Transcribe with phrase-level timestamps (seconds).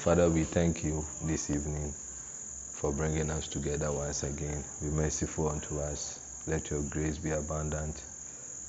[0.00, 1.92] Father, we thank you this evening
[2.72, 4.64] for bringing us together once again.
[4.80, 6.44] Be merciful unto us.
[6.46, 8.02] Let your grace be abundant.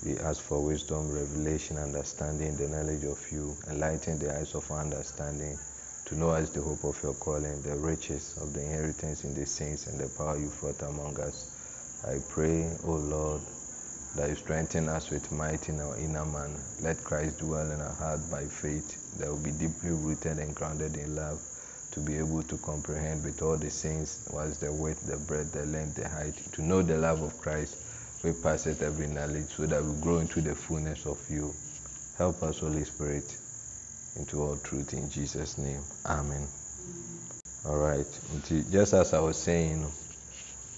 [0.05, 3.55] We ask for wisdom, revelation, understanding, the knowledge of you.
[3.69, 5.57] Enlighten the eyes of understanding
[6.05, 9.45] to know us the hope of your calling, the riches of the inheritance in the
[9.45, 12.03] saints, and the power you brought among us.
[12.05, 13.41] I pray, O Lord,
[14.15, 16.55] that you strengthen us with might in our inner man.
[16.81, 20.97] Let Christ dwell in our heart by faith that will be deeply rooted and grounded
[20.97, 21.39] in love
[21.91, 25.65] to be able to comprehend with all the saints what's the width, the breadth, the
[25.65, 27.75] length, the height, to know the love of Christ
[28.23, 31.53] we pass it every knowledge so that we grow into the fullness of you.
[32.17, 33.35] Help us, Holy Spirit,
[34.15, 35.81] into all truth in Jesus' name.
[36.05, 36.47] Amen.
[37.65, 38.05] All right.
[38.69, 39.91] Just as I was saying,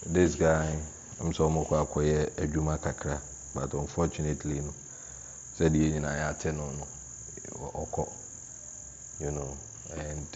[0.06, 0.74] this guy,
[1.20, 3.20] I'm so mokɔ akɔyɛ adwuma kakra,
[3.54, 4.74] but unfortunately, no,
[5.58, 6.88] sɛdeɛ nyinaa yɛate no no,
[7.74, 8.10] ɔkɔ,
[9.20, 9.58] you know,
[9.98, 10.28] and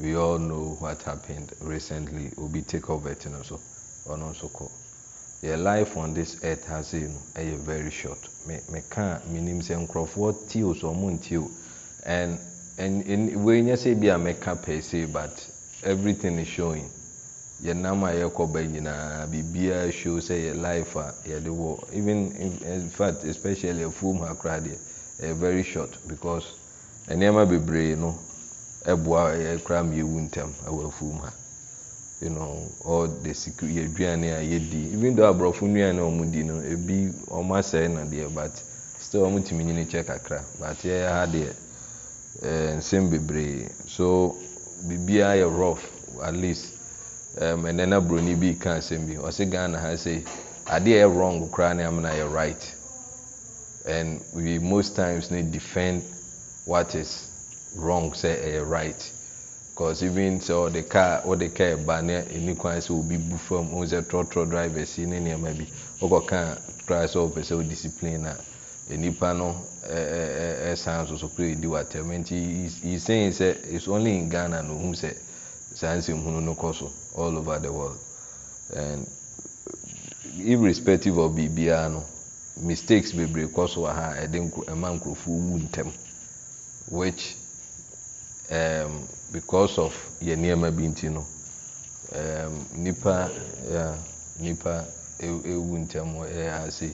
[0.00, 2.30] we all know what happened recently.
[2.38, 3.60] Obi take over you know, so
[4.06, 4.70] ɔno nso kɔ.
[5.42, 8.28] yɛ life on this earth ha sei no ɛyɛ very short.
[8.46, 11.50] Me meka menim sɛ nkurɔfoɔ tie o so ɔmo ntie o
[12.04, 12.38] and
[12.78, 15.46] and wei nyɛ sɛ bi a meka pɛ sei but
[15.82, 16.90] everything is showing
[17.62, 21.78] yɛ nam a yɛkɔ ba nyinaa biribiara show sɛ yɛ life a yɛde wɔ.
[21.94, 22.32] Even
[22.64, 24.76] in fact especially afuom ha koraa deɛ
[25.20, 26.44] ɛyɛ very short because
[27.08, 28.18] nneɛma bebree no
[28.84, 31.32] ɛboa yɛ koraa mmienu ntɛm ɛwɔ afuom ha.
[32.20, 34.92] you know all the secret yɛduane a yɛdi.
[34.94, 38.62] Even though aborɔfo nnuane a wɔn di no ebi wɔn asɛe na deɛ but
[39.00, 41.52] still wɔn tumi nyini kyɛ kakra but yɛyɛ ha deɛ
[42.42, 43.68] ɛɛ nsɛm bebree.
[43.86, 44.36] So
[44.86, 45.84] biribiara yɛ rough
[46.22, 46.73] at least
[47.38, 49.14] ɛnɛ na buroni bi ka asɛm bi.
[49.16, 50.22] Ɔsi ghana ha say
[50.66, 52.74] adeɛ yɛ wrong koraa ne amena yɛ right.
[53.86, 56.02] And we most times need defend
[56.64, 57.28] what is
[57.74, 59.10] wrong say ɛyɛ right.
[59.74, 63.68] cause even sɛ ɔde car ɔde car ba ne ɛni kwan sɛ obi bu fam
[63.70, 65.66] ɔmo sɛ trɔtrɔ drivers yi ne nneɛma bi
[66.00, 68.26] ɔkɔ kaa kora sɛ ɔpɛ sɛ ɔdiscipline
[68.90, 69.56] a nipa no
[69.88, 72.06] ɛɛ ɛsan soso kura edi w'atɛm.
[72.20, 75.12] Nti he saying sɛ it's only in Ghana na ohun sɛ
[75.74, 77.98] saa nsɛmhunu no kɔ so all over the world.
[78.74, 79.06] And
[80.38, 82.04] irrespective of biribiara no
[82.62, 85.92] mistakes bebree kɔ so wɔ ha ɛde ɛma nkurɔfoɔ wu ntɛm.
[86.90, 87.36] Which.
[88.50, 89.92] Um, because of
[90.22, 91.26] yɛ nneɛma bi nti no
[92.14, 93.30] um, nipa
[93.70, 93.96] yeah,
[94.38, 94.84] nipa
[95.18, 96.92] ewu ntɛm ɛyɛ ase.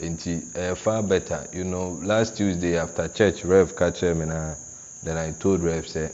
[0.00, 1.46] Nti ɛyɛ far better.
[1.52, 4.54] You know last Tuesday after church rev ka kyerɛ mi na
[5.02, 6.10] then I told rev sɛ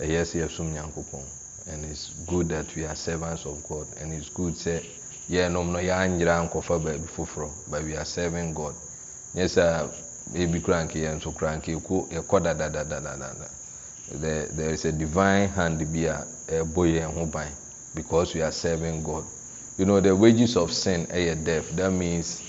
[0.00, 1.24] ɛyɛ sɛ yɛsom nyankopɔn.
[1.66, 3.86] And it's good that we are servants of God.
[4.00, 4.84] And it's good sɛ
[5.30, 8.74] yɛnom no yɛanyera nkɔfa baabi foforɔ but we are serving God.
[9.34, 9.90] Nyɛ sɛ
[10.34, 13.48] ebi koraa nke yɛn nso koraa nke yɛkɔ dadadadadada
[14.14, 17.48] there there is a divine hand bi a ɛbɔ yɛn ho ban
[17.94, 19.24] because we are serving God.
[19.78, 21.70] You know the wages of sin ɛyɛ death.
[21.76, 22.41] That means.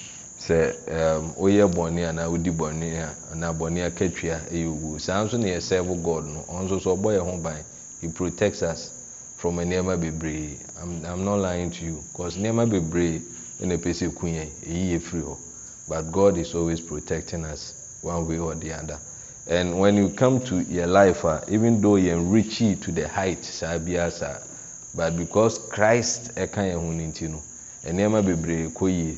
[0.47, 4.99] Sɛ ɛɛm oyɛ bɔnne anaa odi bɔnne a anaa bɔnne akatua ɛyɛ owu.
[4.99, 7.63] Saa nso na yɛ serve God no ɔno nso so ɔbɔ yɛn ho ban.
[8.01, 8.89] He protects us
[9.37, 10.57] from nneɛma bebree.
[10.81, 13.21] I'm i'm not lying to you cause nneɛma bebree
[13.61, 15.37] ɛna epɛ sɛ kun yɛn eyi yɛ firi hɔ.
[15.87, 18.99] But God is always protecting us one way or the other.
[19.47, 23.45] And when you come to your life uh, even though you reach to the height
[23.45, 24.37] saa biara saa
[24.93, 27.41] but because Christ ɛka yɛn ho ne ti no
[27.85, 29.17] nneɛma bebree kɔ yie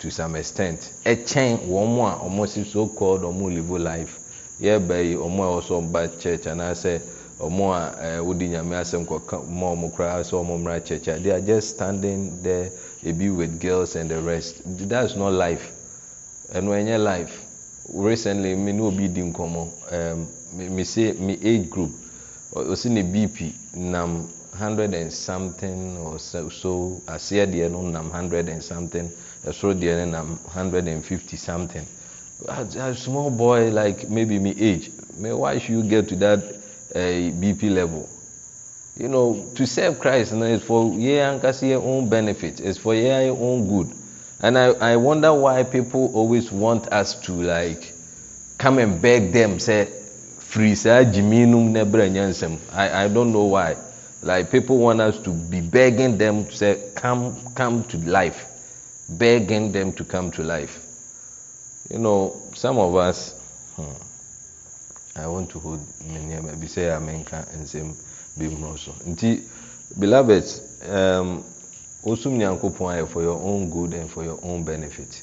[0.00, 0.90] to some extent.
[1.04, 4.18] Ɛkyɛn wɔn a wɔn si so called wɔn live life.
[4.60, 7.00] Yɛreba yi wɔn a wɔsɔ ɔba church anaasɛ
[7.38, 11.08] wɔn a ɛɛ wodi nyame asɛm kɔka wɔn a wɔn koraa sɛ wɔn mmra church.
[11.08, 12.70] A they are just standing there
[13.04, 14.62] ebi with girls and the rest.
[14.64, 15.70] That's not life.
[16.52, 17.46] Ɛno ɛnyɛ life
[17.92, 20.26] recently me ne obi di nkɔmɔ ɛɛm
[20.70, 21.90] me say me age group
[22.54, 28.62] ɔsi ne bp nam hundred and something or so aseɛ deɛ no nam hundred and
[28.62, 29.10] something
[29.46, 31.84] ɛsoro deɛ no nam hundred and fifty something.
[32.48, 36.38] A small boy like maybe me age me why should you get to that
[36.94, 36.98] uh,
[37.40, 38.08] bp level?
[38.98, 42.60] You know to serve christ na is for yɛn ankasa yɛn own benefit.
[42.60, 43.94] It's for yɛn own good.
[44.42, 47.92] And i i wonder why people always want us to like
[48.58, 49.86] come and beg them say
[50.38, 53.76] firi saa gyimi num na nsɛm i i don't know why.
[54.22, 58.49] Like people want us to be begging them to say come come to life
[59.18, 60.78] begging them to come to life.
[61.90, 63.32] You know some of us
[63.76, 63.90] hmm,
[65.16, 67.94] i want to hold nneɛma bi sɛ amenka nsɛm
[68.36, 69.42] bi mmoro so nti
[69.98, 70.44] beloved
[70.88, 71.42] um,
[72.04, 75.22] osum nyankopɔn ayɛ for your own good and for your own benefit.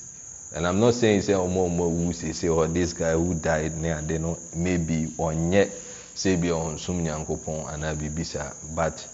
[0.56, 3.92] And i'm not saying say ọmọ ọmọ wu sese or this guy who died ne
[3.92, 5.70] ade no maybe ɔnyɛ
[6.16, 9.06] sɛ bi ɔnsom nyankopɔn anaa biribi saa but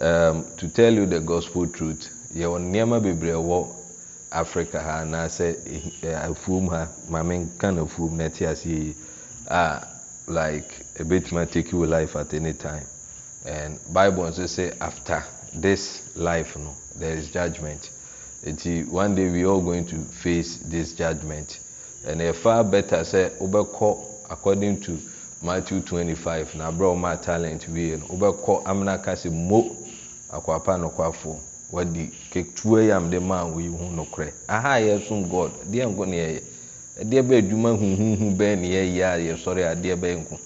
[0.00, 3.77] um, to tell you the gospel truth yɛwɔ nneɛma bebree wɔ
[4.32, 5.56] africa ha anaasɛ
[6.02, 6.88] afuom ha.
[7.08, 8.94] Maame nka na afuom na ɛte ase yie
[9.48, 9.86] a
[10.26, 12.84] like ebetuma take your life at any time.
[13.46, 17.90] And bible nso say after this life no there is judgment.
[18.44, 21.58] Eti one day we all going to face this judgment.
[22.06, 24.98] And e far better sɛ wobɛkɔ according to
[25.42, 29.76] matthew twenty five na abira wɔn a talent wie no wobɛkɔ amuna kasi mo
[30.30, 31.38] akwapa nokwafo
[31.70, 34.32] wadi ketewa yi amde maa woyi ho nokorɛ.
[34.48, 35.52] Aha a yɛsom god.
[35.70, 36.42] Deɛ nko ne yɛyɛ.
[37.00, 40.38] Ɛdeɛ bɛ adwuma huhuhu bɛɛ ne yɛyɛ a yɛsɔre a bɛyɛ nko.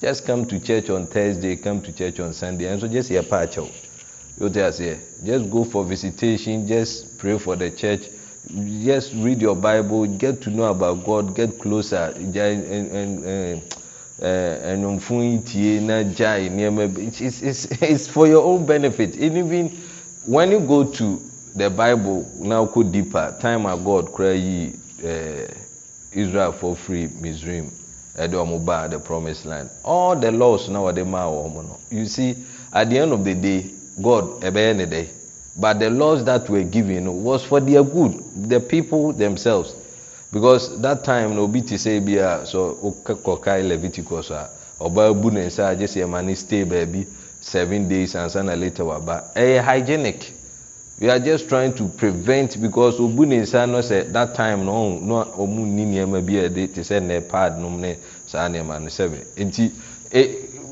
[0.00, 2.66] Just come to church on thursday come to church on sunday.
[2.66, 3.68] Ɛnso just yɛ pa akyɛw
[4.38, 4.98] yɛte aseɛ.
[5.24, 6.66] Just go for visitation.
[6.66, 8.10] Just pray for the church.
[8.84, 10.06] Just read your bible.
[10.06, 11.34] Get to know about god.
[11.34, 12.12] Get closer.
[12.32, 12.52] Gya
[14.20, 19.16] ɛnumfun eh, eh, tie na gya nneɛma it's it's it's for your own benefit.
[19.16, 19.85] And even.
[20.26, 21.20] When you go to
[21.54, 23.34] the bible na go deeper.
[23.40, 24.72] Time a god kura yi
[25.04, 25.46] uh,
[26.12, 27.70] israel for free misraim
[28.18, 29.70] ɛde wɔn ba the promised land.
[29.84, 32.34] All the laws na wɔde maa wɔn no you see
[32.72, 33.70] at the end of the day
[34.02, 35.06] god ɛbɛyɛ ne dɛ
[35.58, 39.74] but the laws that were given was for their good the people themselves.
[40.32, 42.74] Because that time na obi ti sɛ bi a so
[43.04, 44.50] kɔkae leviticus a
[44.80, 47.06] ɔbaa bu ne nsa agye sɛ ɛma ne stay baabi
[47.46, 50.32] seven days ansa na later waba ɛyɛ hygienic.
[50.98, 54.98] We are just trying to prevent because obu ne nsa no sɛ that time no
[54.98, 57.96] no ɔmu ni nneɛma bi a ɛde te sɛ nɛ pad nom ne
[58.26, 59.70] saa nneɛma no sɛbɛ nti
[60.10, 60.22] e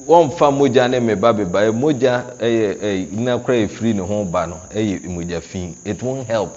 [0.07, 4.57] wɔmfa mogya ne meba beba mogya ɛyɛ ɛyɛ nna kora efiri ne ho ba no
[4.75, 6.57] ɛyɛ mogya fi it won't help.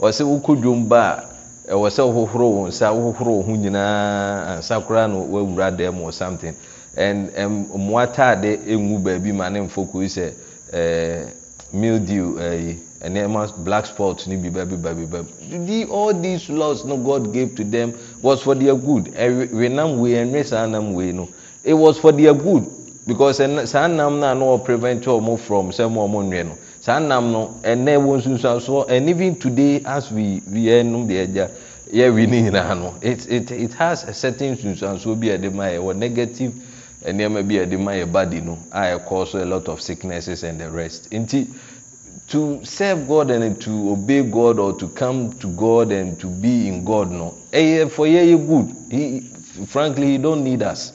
[0.00, 1.24] Ɔsɛ wokɔ dwom ba
[1.68, 6.00] a ɛwɔ sɛ wohohoro wɔn nsa wohohoro wɔn ho nyinaa ansa koraa no wawura dɛm
[6.02, 6.54] or something
[6.96, 10.32] mmoa taade engu baabi ma ne nfo koyi sɛ
[11.72, 16.96] mildew ɛyi nneɛma black spot ne bi baabi baabi baabi the all these laws no
[16.96, 17.92] God gave to them
[18.22, 19.04] was for their good.
[19.14, 21.28] Ɛwe nam wei ɛnwe saa nam wei no.
[21.62, 22.64] It was for their good.
[23.06, 23.36] Because
[23.70, 26.52] saa nam na no prevent wɔn from sɛ mo wɔn nwe no.
[26.80, 31.50] Saa nam no ɛnɛ wɔ nsunsuansoɔ and even today as we we ɛnum deɛ ɛgya
[31.92, 32.94] yɛwi ne nyinaa no.
[33.02, 36.52] It it it has a certain nsunsuansoɔ bi a ɛde ma yɛ wɔ negative
[37.12, 40.70] nnoɔma bi ɛde ma yɛ body no a ɛkɔɔ so alot of sicknesses and the
[40.70, 41.10] rest.
[41.10, 41.46] Nti
[42.28, 46.66] to serve god and to obey god or to come to god and to be
[46.68, 48.74] in god no ɛyɛ for yɛ yɛ good.
[48.90, 49.20] He
[49.66, 50.92] frankly he don't need us.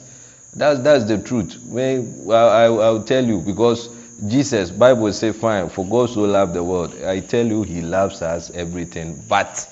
[0.55, 1.57] That's that's the truth.
[1.67, 3.89] When i i i'll tell you because
[4.27, 6.93] jesus bible say fine for god so love the world.
[7.03, 9.21] I tell you he loves us everything.
[9.29, 9.67] But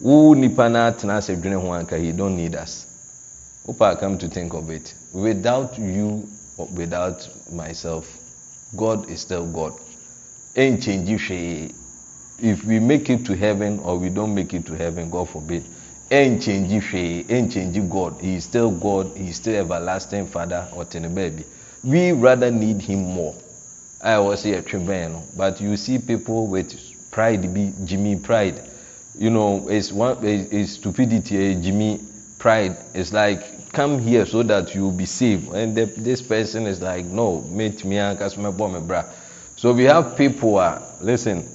[0.00, 2.84] wo nipa na atena asɛ dwene ho anka he don't need us.
[3.68, 6.26] Opa, come to think of it, without you,
[6.72, 8.18] without myself,
[8.78, 9.74] God is still God.
[10.56, 11.72] Ain't change if
[12.40, 15.64] if we make it to heaven or we don't make it to heaven, God forbid.
[16.10, 18.18] Ain't change if ain't change God.
[18.22, 19.14] He is still God.
[19.14, 21.44] He is still everlasting Father or baby.
[21.84, 23.34] We rather need Him more.
[24.00, 26.74] I was here tremendous, but you see people with
[27.10, 28.62] pride be Jimmy pride.
[29.18, 31.36] You know, it's one it's stupidity.
[31.36, 32.00] Eh, Jimmy
[32.38, 32.76] pride.
[32.94, 37.04] It's like come here so that you be saved and the, this person is like
[37.04, 39.04] no mate me ankasa mɛbɔ me bra
[39.56, 41.46] so we have people ah listen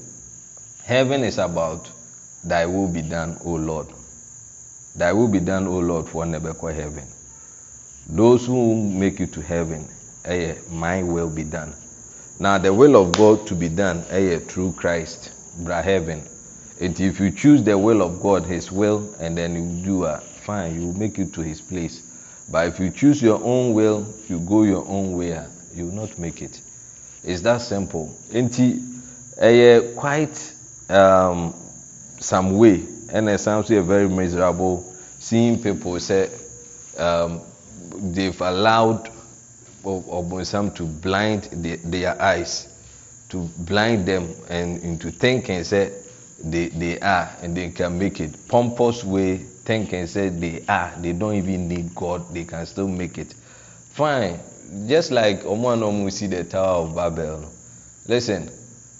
[0.83, 1.89] heaven is about
[2.43, 3.87] thy will be done o lord.
[4.95, 7.05] Thy will be done o lord for nebɛkɔ heaven.
[8.07, 9.87] Those who make it to heaven
[10.23, 11.73] ɛyɛ my will be done.
[12.39, 16.21] Now the will of God to be done ɛyɛ through Christ bra heaven.
[16.79, 20.17] And if you choose the will of God his will and then you do a
[20.17, 22.02] fine you will make it to his place
[22.51, 25.39] but if you choose your own will you go your own way
[25.75, 26.61] you will not make it.
[27.23, 28.15] It's that simple.
[28.31, 28.79] Nti
[29.41, 30.53] ɛyɛ quite
[30.89, 31.53] um,
[32.19, 32.77] some way.
[33.07, 34.83] Ɛna ɛsan so yɛ very miserable
[35.19, 36.29] seeing people say
[36.97, 37.41] um,
[38.13, 39.09] they've allowed
[39.83, 42.67] ɔbɔnsam to blind their eyes
[43.29, 45.91] to blind them and into thinking say
[46.43, 48.35] they they are and they can make it.
[48.47, 53.17] Pompous way thinking say they are they don't even need God they can still make
[53.17, 53.33] it.
[53.93, 54.39] Fine
[54.87, 57.45] just like ọmọ àná ọmọ see the tower of Babel.
[58.07, 58.49] Listen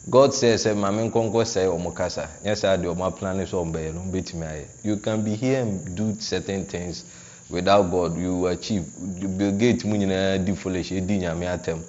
[0.10, 2.30] God says say maame nkɔnkɔ sɛ ɔmo kasa.
[2.44, 5.36] Nyɛ sɛ adi ɔmo aplan so ɔmo bɛyɛ no ɔmo betumi ayɛ you can be
[5.36, 7.04] here and do certain things
[7.50, 8.18] without God.
[8.18, 8.86] You achieve
[9.38, 11.84] Bill Gates mu nyinaa di foolish edi nyame atam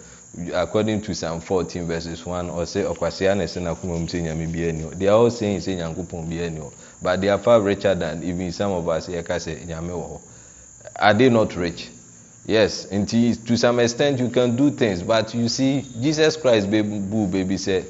[0.53, 4.59] according to Psalm fourteen verses one ɔsɛ ɔkwasea na ɛsɛ n'akoma mu sɛ nyame bi
[4.61, 6.73] hɔ they all saying sɛ nyankopɔn bi ɛni hɔ
[7.05, 10.21] but they are far richer than even some of us yɛka sɛ nyame wɔ hɔ.
[10.97, 11.91] Are they not rich?
[12.47, 17.27] Yes nti to some extent you can do things but you see jesus christ bu
[17.27, 17.85] baby sɛ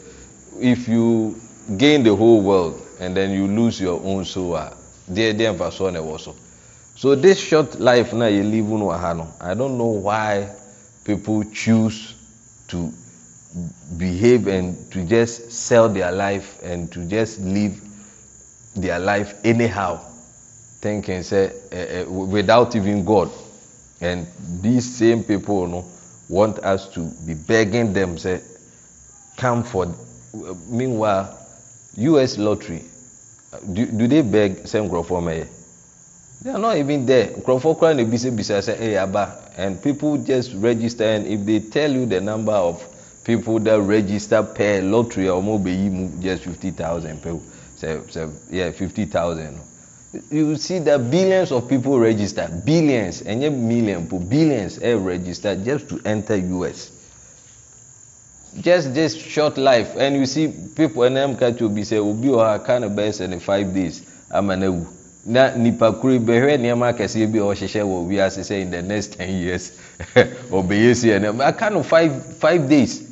[0.61, 1.37] if you
[1.77, 4.73] gain the whole world and then you lose your own soul a
[5.11, 6.35] deɛ deɛ nfa soɔ na ɛwɔ so.
[6.97, 10.49] So this short life na yɛ live no wɔ ha no i don't know why
[11.05, 12.15] people choose
[12.67, 12.93] to
[13.97, 17.81] behave and to just sell their life and to just live
[18.75, 19.97] their life anyhow.
[20.81, 23.31] Thinking say uh, uh, without even God.
[24.01, 24.27] And
[24.61, 25.85] these same people no
[26.29, 28.41] want us to be begging them say
[29.37, 29.95] come for
[30.69, 31.39] meanwhile
[31.97, 32.83] US lottery
[33.73, 35.47] do, do they beg nkurɔfoɔ mɛyɛ
[36.43, 37.29] they are not even there.
[37.29, 41.91] Nkurɔfoɔ koraa na ebisabisa say ɛyɛ aba and people just register and if they tell
[41.91, 42.85] you the number of
[43.25, 47.39] people that register per lottery or bɛyi just fifty thousand per
[47.81, 49.59] sɛ sɛ yeah fifty thousand.
[50.31, 55.89] You see that billions of people register billions ɛnyɛ million po billions ɛ register just
[55.89, 56.91] to enter US
[58.61, 59.97] just this short life.
[59.97, 63.11] And you see people ɛnam ka to obi sɛ obi wɔ ha ka ne bɛyɛ
[63.11, 64.03] sɛ ne five days.
[64.31, 64.87] Ama na wu
[65.27, 69.15] na nipa koro bɛhwɛ nneɛma akɛseɛ bi a ɔhyehyɛ wɔ wiase sɛ in the next
[69.15, 69.73] ten years.
[70.15, 73.03] Ɔbɛyɛ si ɛnɛ aka no five five days.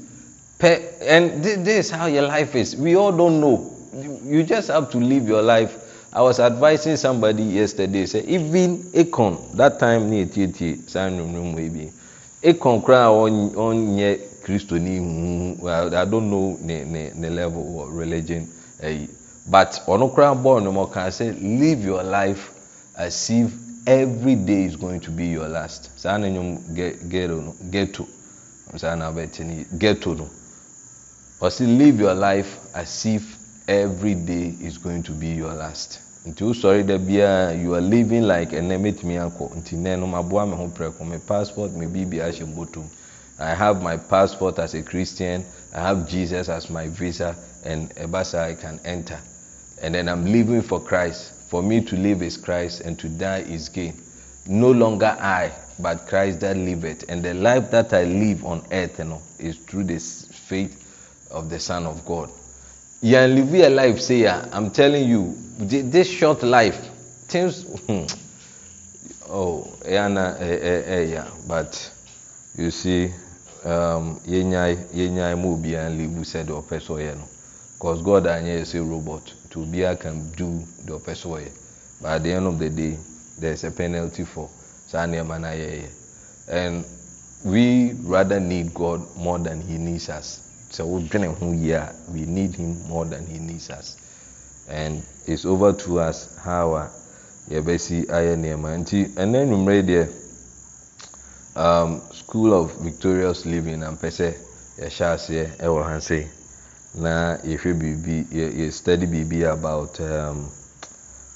[0.59, 2.76] Pɛ and this is how your life is.
[2.76, 5.78] We all don't know you just have to live your life.
[6.12, 11.68] I was advising somebody yesterday say even akon that time ne etietie saa nnwomnwom wei
[11.68, 18.46] bi koraa a ɔnyɛ kristoni huhu i don't know ne ne ne level of religion
[18.82, 19.04] ɛyi.
[19.04, 19.06] Uh,
[19.50, 22.50] but ɔno koraa bɔɔl no mu ɔka sɛ live your life
[22.96, 23.50] as if
[23.87, 25.88] every day is going to be your last.
[25.99, 26.58] Saa na nyom
[27.08, 28.06] ghetto no ghetto.
[28.76, 30.28] Saa na abɛte ne ghetto no
[31.61, 33.41] live your life as if
[33.73, 37.81] every day is going to be your last nti o sɔre da biara you are
[37.81, 41.73] living like ɛnɛ mɛtumi akɔ nti nɛ no ma boa mi ho prɛko mi passport
[41.73, 42.85] mi bibi ahyɛ bɔtɔm
[43.38, 48.38] i have my passport as a christian i have jesus as my visa and ɛba
[48.38, 49.19] i can enter
[49.83, 51.33] and then I'm living for Christ.
[51.50, 54.00] For me to live is Christ and to die is gain.
[54.47, 57.05] No longer I, but Christ that liveth.
[57.09, 61.50] And the life that I live on earth you know, is through the faith of
[61.50, 62.31] the Son of God.
[63.02, 66.88] Yeah, live a life, say, I'm telling you, this short life,
[67.28, 67.66] things,
[69.28, 71.90] oh, yeah, yeah, but
[72.56, 73.06] you see,
[73.64, 77.28] um, yenyai, yenyai mo bi an live said or person, you know,
[77.75, 79.32] because God anya say robot.
[79.52, 81.38] to obiara can do the ɔpɛ so
[82.00, 82.97] but at the end of the day
[83.38, 84.49] there is a penalty for
[84.88, 85.88] saa nneɛma na yɛyɛ
[86.49, 86.85] and
[87.44, 90.40] we rather need God more than he needs us
[90.73, 93.97] sɛ wodwene ho yie a we need him more than he needs us.
[94.69, 96.91] And it's over to us how a
[97.50, 98.79] yɛbɛsi ayɛ nneɛma.
[98.81, 100.09] Nti ɛnɛ nnwumire deɛ
[101.57, 104.35] um, school of victorious living na mpɛ sɛ
[104.79, 106.26] yɛhyɛ aseɛ ɛwɔ ha se
[106.95, 110.49] na yɛhwɛ biribi yɛ study biribi about um,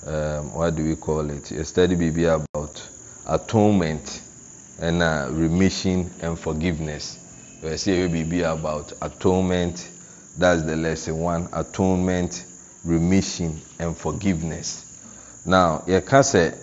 [0.07, 1.45] um, what do we call it?
[1.53, 2.83] Yɛ study biribi about
[3.27, 4.21] atonement
[4.81, 7.19] ɛna uh, remission and forgiveness.
[7.63, 9.89] Yɛsɛ yɛhwɛ biribi about atonement.
[10.39, 11.49] That's the lesson one.
[11.53, 12.45] Atonement
[12.85, 14.85] remission and forgiveness.
[15.45, 16.55] Now yɛka sɛ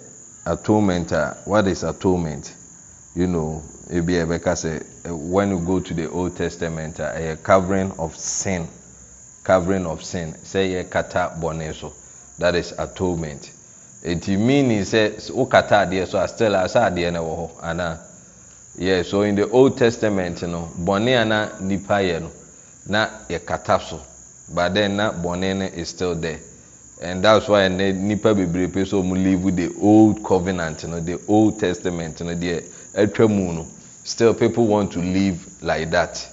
[0.45, 2.53] atonement a what is atonement?
[3.15, 7.43] You know ebi yɛbɛka sɛ when you go to the old testament uh, a ɛyɛ
[7.43, 8.67] covering of sin.
[9.43, 10.33] Covering of sin.
[10.43, 11.93] Sɛ yɛ kata bɔne so
[12.37, 13.49] that is atonement.
[14.03, 17.99] Eti meaning sɛ wo kata adeɛ so a still asa adeɛ no wɔ hɔ ana
[18.77, 22.31] yeah so in the old testament no bɔne a na nipa yɛ no
[22.87, 24.01] na yɛ kata so.
[24.53, 26.39] But then na bɔne no is still there.
[27.01, 31.19] And that's why ɛnɛ nipa bebree pe so ɔmo live the old covenant no the
[31.27, 32.63] old testament no deɛ
[32.95, 33.67] ɛtwa mu no
[34.03, 36.27] still people want to live like that.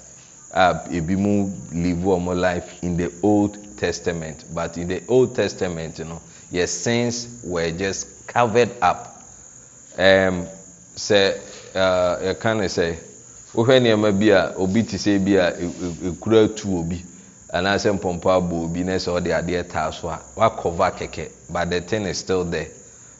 [0.52, 4.44] A ebi mu live wɔn life in the old testament.
[4.52, 6.20] But in the old testament know,
[6.50, 9.22] your sins were just covered up.
[9.96, 10.46] Um,
[10.96, 11.38] sɛ
[11.74, 12.96] Uh, yɛka ne sɛ
[13.54, 15.52] wohwɛ nneɛma bi a obi te sɛ bi a
[16.04, 17.04] ekura tu obi.
[17.52, 21.80] Anaasɛ mpɔmpɔ abɔ obi na sɛ ɔde adeɛ taa so a wakɔva kɛkɛ but the
[21.80, 22.66] thing is still there.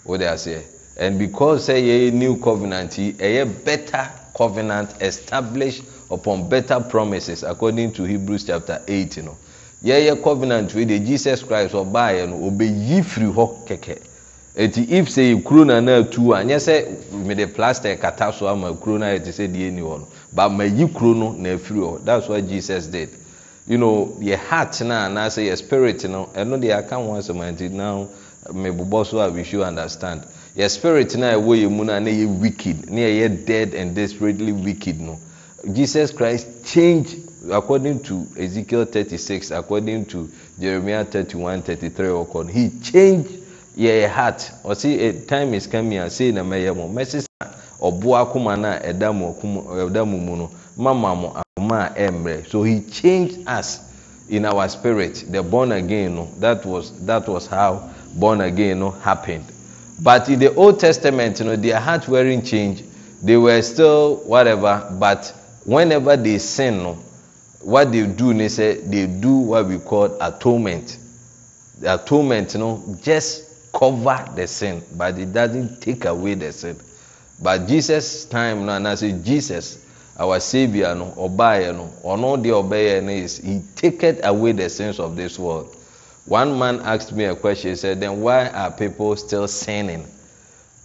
[0.05, 0.63] Wode aseɛ
[0.99, 7.93] and because sɛ yɛyɛ new covenant yi ɛyɛ better covenant established upon better promises according
[7.93, 9.37] to hebrews chapter eight no
[9.85, 13.99] yɛyɛ covenant wey de jesus christ ɔbaayɛ no ɔbɛyi firi hɔ kɛkɛ
[14.57, 18.75] eti if sɛ ekuro na na atu a nyɛ sɛ mede plaster kata so ama
[18.75, 21.51] kuro na yɛ te sɛ deɛ ni hɔ no but ma yi kuro no na
[21.51, 22.05] hɔ.
[22.05, 23.11] That's what jesus did.
[23.69, 27.69] You know yɛ heart na anaasɛ yɛ spirit no ɛno deɛ aka ho asɛm anti
[27.69, 28.09] now
[28.49, 30.23] mebobɔ so a we should understand.
[30.57, 33.95] Yɛ spirit no a ɛwɔ yɛ mu no na yɛ wicked na yɛyɛ dead and
[33.95, 35.17] desperately wicked no.
[35.73, 37.17] Jesus christ change
[37.53, 40.29] according to ezekiel 36 according to
[40.59, 42.53] jeremiah 31 33 ɔkɔ no.
[42.53, 43.40] He change
[43.81, 44.51] yɛ heart.
[44.65, 47.27] Ɔsi eh, time is coming a sei na mɛyɛ eh, mo mɛsesa
[47.81, 50.51] ɔboa akoma no a ɛda mu mu no.
[50.77, 53.81] Mama mo akoma a eh, ɛmmerɛ so he changed us
[54.29, 55.25] in our spirit.
[55.31, 56.29] The born again no.
[56.39, 59.45] That was that was how born again no happened.
[60.03, 62.85] But in the old testament you know their heart weren't changed.
[63.23, 64.87] They were still whatever.
[64.99, 65.33] But
[65.65, 66.95] whenever they sin no
[67.63, 70.99] what they do they say they do what we call atonement.
[71.81, 76.77] The atonement you know just cover the sin but it doesn't take away the sin.
[77.43, 79.87] But jesus time no and i say jesus
[80.19, 85.01] our saviour no ɔbaeɛ no ɔno deɛ ɔbɛyɛ no is he taketh away the sins
[85.01, 85.75] of this world.
[86.27, 90.07] One man asked me a question he said then why are people still sinning?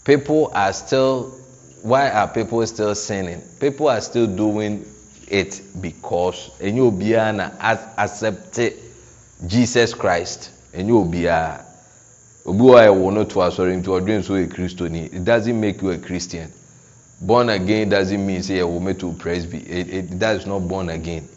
[0.06, 1.34] People are still
[1.82, 3.42] why are people still sinning?
[3.60, 4.86] People are still doing
[5.28, 7.50] it because ɛnyɛ obiara na
[7.98, 8.60] accept
[9.48, 11.65] jesus christ ɛnyɛ obiara
[12.46, 15.90] obi wɔ ɛwɔ no to asɔre nti ɔdwe nso yɛ kristoni it doesn't make you
[15.90, 16.52] a christian.
[17.22, 20.90] Born again doesn't mean say ɛwɔ me to presby it, it that is not born
[20.90, 21.28] again.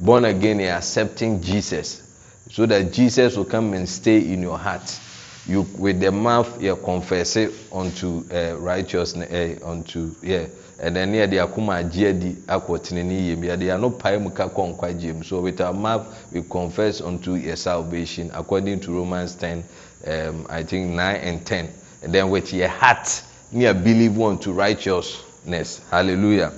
[0.00, 2.02] Born again is accepting jesus.
[2.50, 4.98] So that jesus will come and stay in your heart.
[5.46, 10.46] You with the mouth you confess it unto uh, righteousness uh, unto yeah.
[10.82, 14.30] And then near the akuma agye adi akɔ tenene yie mu yɛde ano pae mu
[14.30, 15.22] ka kɔ nkwagye mu.
[15.22, 19.62] So with our mouth we confess unto your salvation according to romans ten
[20.06, 21.68] um, I think nine and ten.
[22.02, 23.22] And then with your heart
[23.52, 25.80] near believe unto righteousness.
[25.90, 26.52] Hallelujah.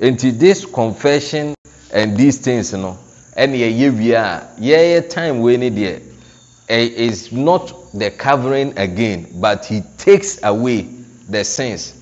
[0.00, 1.54] Nti this confession
[1.92, 2.98] and these things no know
[3.36, 6.00] and yeah yeah we time wei ni deɛ
[6.68, 10.82] eh, is not the covering again but he takes away
[11.28, 11.92] the sins.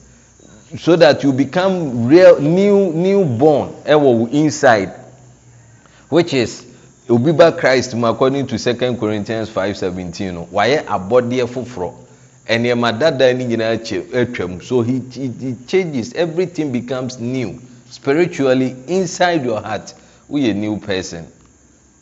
[0.78, 4.90] So that you become real new born eh, and inside
[6.08, 6.66] which is
[7.08, 11.92] obi ba Christ mu according to second Corinthians five seventeen no wayɛ abɔdeɛ foforɔ.
[12.48, 13.78] Nneɛma dada ne nyinaa
[14.12, 16.12] atwam so he, he he changes.
[16.14, 17.60] Everything becomes new.
[17.90, 19.94] Spiritually inside your heart
[20.30, 21.26] woyɛ new person.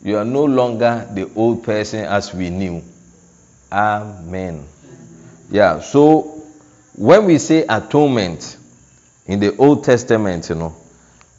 [0.03, 2.81] You are no longer the old person as we knew.
[3.71, 4.65] Amen.
[5.49, 6.41] Yeah so
[6.95, 8.57] when we say atonement
[9.25, 10.75] in the old testament you know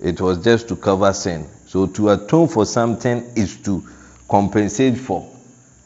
[0.01, 3.83] it was just to cover sin so to atone for something is to
[4.29, 5.29] compensate for.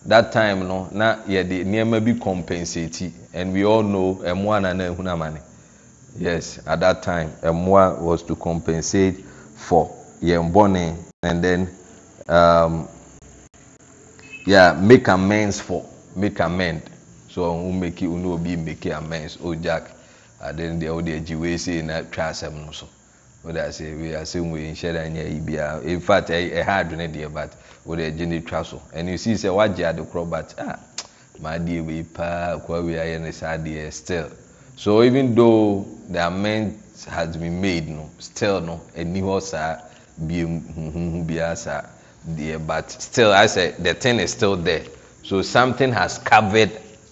[0.05, 3.11] That time no na yɛde nneɛma bi compensate.
[3.33, 5.40] And we all know ɛmoa na na ehun amane.
[6.18, 9.24] Yes at that time ɛmoa was to compensate
[9.57, 10.94] for yɛn bɔne.
[11.22, 11.70] And then
[12.29, 12.87] um,
[14.44, 16.83] yeah make amends for make amend.
[17.31, 19.38] So ɔmo make ɔno obi make amends.
[19.42, 19.85] O jack
[20.44, 22.87] ade no deɛ ɔde agyi wei sei na twa asɛm no so
[23.44, 27.53] wei asɛm wei nhyɛ da nyɛ yi bia in fact ɛha adwene deɛ but
[27.87, 30.79] ɔde agyi ne twa so you see sɛ wagye ade korɔ but ah
[31.40, 34.29] maa deɛ wei paa kɔ wei ayɛ ne saa deɛ still.
[34.77, 39.77] So even though the amends has been made no still no ɛni hɔ saa
[40.27, 41.83] bie huhuhu biara saa
[42.29, 44.83] deɛ but still I say the thing is still there.
[45.22, 46.70] So something has covered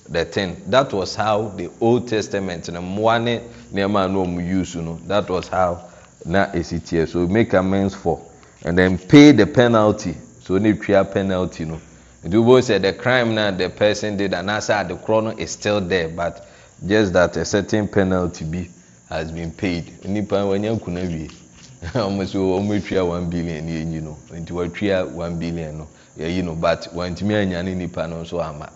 [0.09, 0.63] the thing.
[0.69, 3.41] That was how the old testament na mmoa ne
[3.73, 5.86] nneɛma a na wɔn use no that was how
[6.27, 8.21] na ɛsi teɛ so make amends for
[8.65, 10.15] and then pay the penalty.
[10.43, 11.81] So ne twa penalty no.
[12.25, 15.81] Nti wobɛhu sɛ the crime na the person did anaasɛ ade korɔ no is still
[15.81, 16.47] there but
[16.87, 18.69] just that a certain penalty bi
[19.09, 20.05] has been paid.
[20.05, 21.29] Nipa wanya nkuna wie.
[21.95, 24.17] Ɔmo so ɔmo atwa one billion ne ɛyi no.
[24.33, 28.69] Nti watwa one billion no ɛyi no but wantumi anya ne nipa no nso ama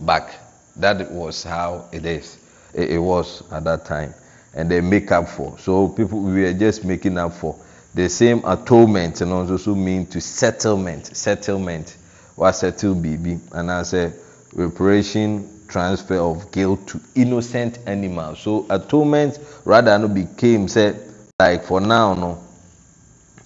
[0.00, 0.30] back.
[0.76, 2.36] That was how it is.
[2.74, 4.12] It, it was at that time.
[4.58, 5.56] And they make up for.
[5.60, 7.56] So people we are just making up for.
[7.94, 11.96] The same atonement and also mean to settlement settlement.
[12.36, 13.40] Wa settle BB?
[13.52, 14.12] And I anaasɛ
[14.54, 20.98] reparation transfer of guilt to innocent animal so atonement rather no became said
[21.38, 22.38] like for now no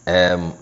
[0.07, 0.53] um,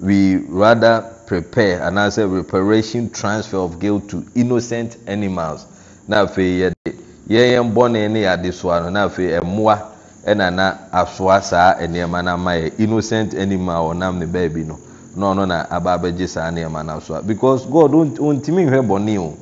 [0.00, 5.64] we rather prepare anaasɛ reparation transfer of guilt to innocent animals.
[6.08, 6.99] Now afei yɛde
[7.30, 8.90] yɛyɛ bɔne ne yɛade soa no.
[8.90, 9.78] Na afei ɛmoa
[10.26, 14.78] ɛna na asoa saa nneɛma no ama yɛ innocent animal ɔnam ne baabi no.
[15.16, 17.24] Na ɔno na aba abɛgye saa nneɛma no asoa.
[17.24, 19.36] Because God ontumi nhwɛ bɔne o.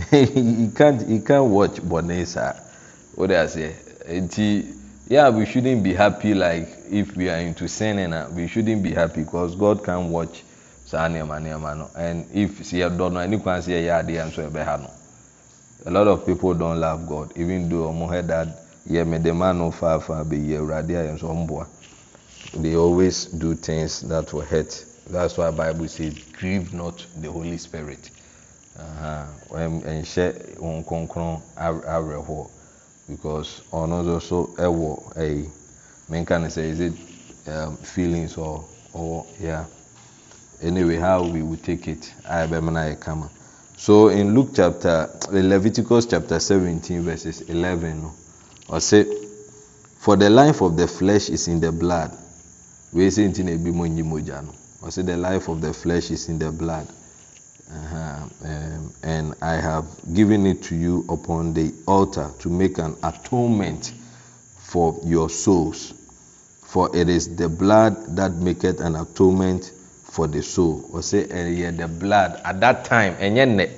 [0.10, 2.54] He can't he can't watch bɔne saa.
[3.18, 3.70] O de aseɛ.
[4.08, 4.64] Nti
[5.08, 8.92] yeah we shouldn't be happy like if we are into sinning na we shouldn't be
[8.92, 10.42] happy because God can watch
[10.86, 11.90] saa nneɛma nneɛma no.
[11.96, 14.90] And if si yɛ dɔ no ɛni kwan si yɛ yɛ adeɛ nso ɛbɛha no
[15.86, 18.48] a lot of people don't love god even though ɔmo heard that
[18.88, 21.66] yɛ me de ma no faafa bɛyi awurade ayɛ nso ɔmboa
[22.52, 24.84] they always do things that will hurt.
[25.08, 28.10] That's why bible says grieve not the holy spirit.
[28.78, 32.50] Ɛnhyɛ wɔn kronkron awerɛhoɔ
[33.08, 35.50] because ɔno nso so ɛwɔ ɛyi
[36.10, 36.92] menka ne sɛ is it
[37.48, 39.64] um, feelings or or yeah.
[40.62, 43.30] Anyway how we will take it ayɛ bɛma na yɛ kama
[43.80, 48.12] so in luke chapter leviticus chapter seventeen verses eleven no
[48.68, 49.06] ɔsɛ
[49.98, 52.12] for the life of the flesh is in the blood
[52.92, 54.52] wei sɛ nti na ebi mo nyi mogya no
[54.86, 56.86] ɔsɛ the life of the flesh is in the blood
[57.72, 58.28] uh-huh.
[58.44, 63.94] um, and I have given it to you upon the altar to make an atonement
[64.58, 65.94] for your souls
[66.66, 69.72] for it is the blood that maketh an atonement
[70.10, 70.82] for the soul.
[70.92, 72.40] Ɔsɛ ɛyɛ eh, the blood.
[72.44, 73.68] At that time ɛnyɛ nnɛ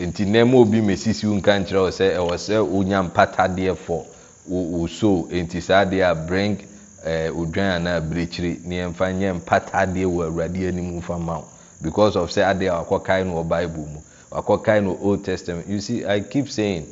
[0.00, 4.04] nti nneɛma obi mesisi nka nkyerɛ wɔ sɛ ɛwɔ eh, sɛ onya mpatadeɛ fɔ
[4.48, 6.56] wò so nti saa deɛ a bring
[7.04, 11.44] ɛɛ odwan anaa abirekyiri nneɛmfa nyɛ mpatadeɛ wɔ awurade anim nfa ma wo.
[11.82, 14.00] Because of sɛ adeɛ a wakɔkae no wɔ bible mu.
[14.30, 15.66] Wakɔkae no old testament.
[15.68, 16.86] You see i keep saying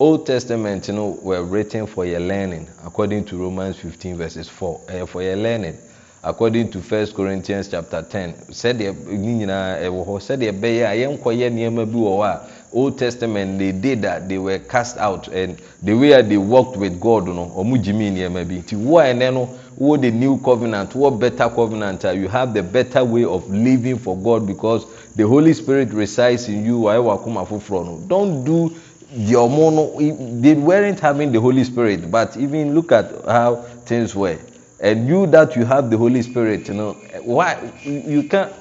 [0.00, 4.80] old testament you no were written for your learning according to romans fifteen verses four.
[4.88, 5.76] Ɛyɛ for your learning
[6.24, 11.50] according to first corinthians chapter ten sɛdeɛ ne nyinaa ɛwɔ hɔ sɛdeɛ ɛbɛyɛ a yɛnkɔyɛ
[11.50, 12.40] nneɛma bi wɔ hɔ a
[12.72, 17.00] old testament they did that they were cast out and the way they worked with
[17.00, 18.54] god no ɔmo gyimi nneɛma bi.
[18.62, 23.04] Nti wo ɛnɛ no wo the new covenant wo better covenant you have the better
[23.04, 27.84] way of living for god because the holy spirit resides in you wɔ akoma foforɔ
[27.84, 28.00] no.
[28.06, 28.70] Don't do
[29.12, 33.56] the ɔmo no they weren't having the holy spirit but even look at how
[33.86, 34.38] things were
[34.82, 36.92] and you that you have the Holy Spirit, you know,
[37.22, 38.52] why you can't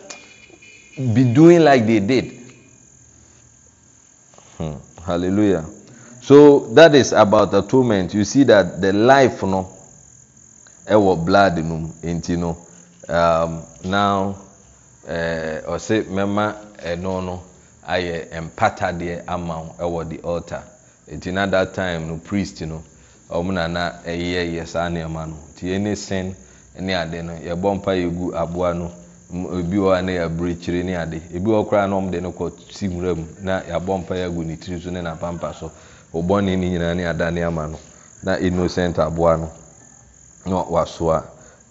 [1.14, 2.32] be doing like they did.
[4.58, 4.74] Hmm.
[5.04, 5.66] Hallelujah.
[6.22, 8.14] So that is about atonement.
[8.14, 9.68] You see that the life, no
[10.88, 12.58] ɛwɔ blood, you know, you know
[13.10, 14.36] um, now,
[15.08, 17.42] uh, mɛma ɛno no,
[17.88, 20.64] ayɛ mpatadeɛ empatadeɛ amount, our the altar.
[21.10, 22.84] Until at that time, no priest, no know.
[23.32, 25.36] ɔmonana ɛyɛ yɛ saa nnoɔma no.
[25.56, 26.36] Nti ɛne sen
[26.80, 28.92] ne ade no yɛbɔ mpa yɛgu aboa no.
[29.32, 31.22] Bi hɔ a na yɛabrɛkyire ne ade.
[31.32, 34.82] Bi wɔ koraa na ɔmde no kɔsi nwura mu na yɛabɔ mpa yɛagu ne tiri
[34.82, 35.72] so ne napampa so.
[36.14, 37.80] Ɔbɔne no nyinaa ne adane ama no
[38.24, 39.50] na innocent aboa no
[40.46, 41.24] na wasoa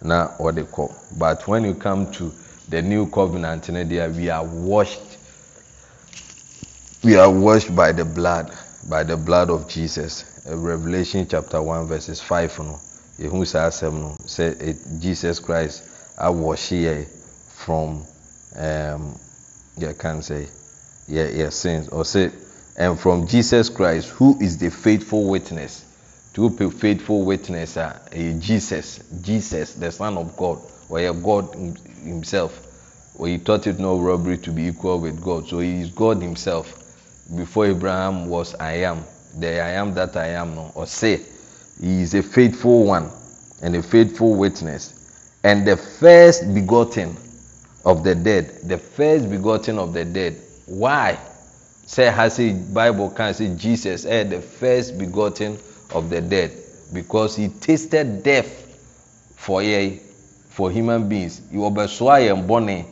[0.02, 0.90] na ɔde kɔ.
[1.18, 2.32] But when you come to
[2.68, 5.18] the new covenant no deɛ we are washed
[7.04, 8.50] we are washed by the blood
[8.88, 10.24] by the blood of Jesus.
[10.46, 12.80] Revelation chapter one verses five no
[13.18, 15.82] ehu saa asɛm no sɛ Jesus Christ
[16.18, 17.06] awɔhye yɛ
[17.48, 18.02] from
[18.56, 19.14] um,
[19.78, 20.46] yɛ kan say
[21.08, 22.32] yɛ sins ɔsɛ
[22.76, 25.84] and from Jesus Christ who is the faithful witness
[26.32, 31.54] to be faithful witness a ɛyɛ Jesus Jesus the son of God ɔyɛ God
[32.02, 32.66] himself.
[33.18, 36.22] Or he thought it no robbery to be equal with God so he is God
[36.22, 36.74] himself.
[37.36, 39.04] Before Abraham was I am
[39.38, 41.20] the I am that I am no ɔse
[41.80, 43.10] he is a faithful one
[43.62, 44.94] and a faithful witness.
[45.42, 47.16] And the first begotten
[47.84, 51.18] of the dead the first begotten of the dead why?
[51.86, 55.58] Sɛ ha sɛ bible kan sɛ jesus ɛyɛ the first begotten
[55.94, 56.52] of the dead.
[56.92, 58.66] Because he tasted death
[59.36, 59.98] for yɛ
[60.50, 61.40] for human beings.
[61.52, 62.84] Ɔbɛsoa yɛn bɔne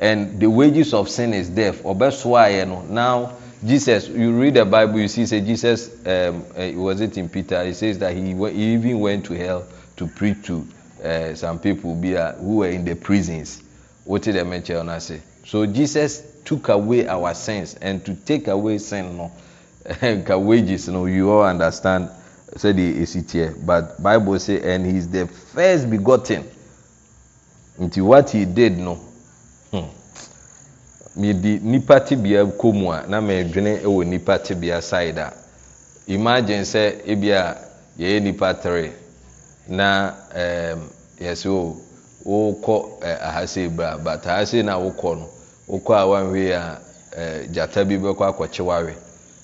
[0.00, 1.82] and the wages of sin is death.
[1.82, 2.82] Ɔbɛsoa yɛ no.
[2.82, 3.32] Now.
[3.64, 7.64] Jesus you read the bible you see say jesus um, uh, was it in peter.
[7.64, 9.66] He says that he, he even went to hell
[9.96, 10.66] to preach to
[11.04, 13.62] uh, some people a, who were in the prisons.
[14.04, 18.78] Wote dɛm ɛkyɛ ɔno ase so jesus took away our sins and to take away
[18.78, 19.30] sin no
[20.38, 22.08] wages no you all understand
[22.54, 26.44] sɛdeɛ esi teɛ but bible say and he is the first begotten.
[27.78, 28.98] Nti what he did no
[31.18, 35.32] mede nipa tibea kɔ mu a na medwene wɔ nipa tibea side a.
[36.06, 37.56] Imagine sɛ ebi a
[37.98, 38.92] yɛyɛ nipa three
[39.68, 40.88] na um,
[41.20, 41.76] yɛsɛ o
[42.24, 45.28] wokɔ ahase bra but ahase na wokɔ no
[45.68, 46.78] wokɔ a wanhwee a
[47.52, 48.94] gyata bi bɛkɔ akɔkyewawe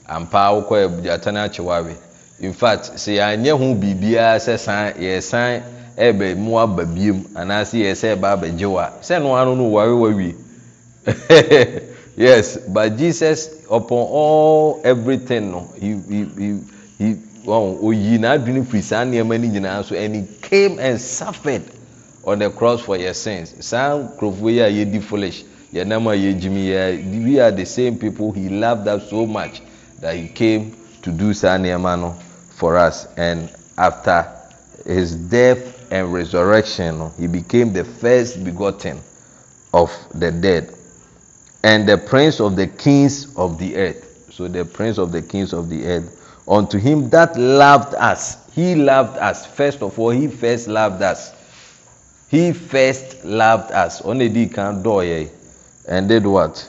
[0.08, 1.94] ampaa wokɔ gyata no akyewawe
[2.40, 5.62] infact sɛ yɛanyɛ ho biribiara sɛ san yɛsan
[5.98, 9.88] ɛbɛ mu aba biem anaasɛ yɛ sɛ ɛba abɛgye wa sɛ no ano no ware
[9.94, 10.34] wawie
[12.16, 16.60] yes but jesus upon all everything no he he he
[16.98, 21.62] he oyi n'adwene firi saa nneɛma no nyinaa so and he came and suffered
[22.26, 23.54] on the cross for your sins.
[23.60, 28.32] Saa nkurɔfoɔ yi a yɛdi foolish yɛnam a yɛgyimi yɛ we are the same people
[28.32, 29.60] he loved us so much
[30.00, 32.16] that he came to do saa nneɛma no
[32.50, 33.06] for us.
[33.16, 34.26] And after
[34.86, 39.00] his death and resurrection he became the first begotten
[39.72, 40.72] of the dead
[41.64, 44.28] and the prince of the kings of the earth.
[44.30, 48.36] So the prince of the kings of the earth unto him that loved us.
[48.52, 49.46] He loved us.
[49.46, 51.32] First of all he first loved us.
[52.28, 54.02] He first loved us.
[54.02, 55.30] Ɔna di kan dɔɔyɛ
[55.88, 56.68] and did what?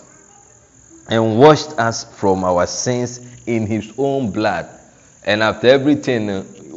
[1.09, 4.69] And washed us from our sins in his own blood.
[5.25, 6.29] And after everything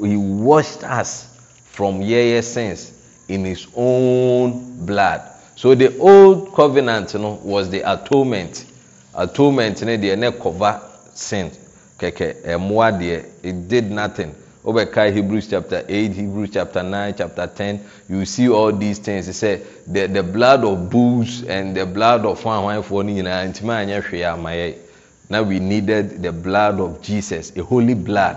[0.04, 1.28] he washed us
[1.70, 2.90] from yɛyɛ sins
[3.28, 5.22] in his own blood
[5.58, 8.64] so the old covenant no was the atonement.
[9.12, 10.80] Atonement no deɛ ne cover
[11.14, 11.50] sin.
[11.98, 14.32] Kɛkɛ ɛmoa deɛ it did nothing.
[14.64, 17.80] Wobɛka hebrews chapter eight hebrews chapter nine chapter ten.
[18.08, 19.36] You see all these things.
[19.36, 24.00] Say the the blood of bulls and the blood of ahwanfoɔ no nyinaa ntoma anyɛ
[24.04, 28.36] hwee ama yɛ we needed the blood of jesus a holy blood.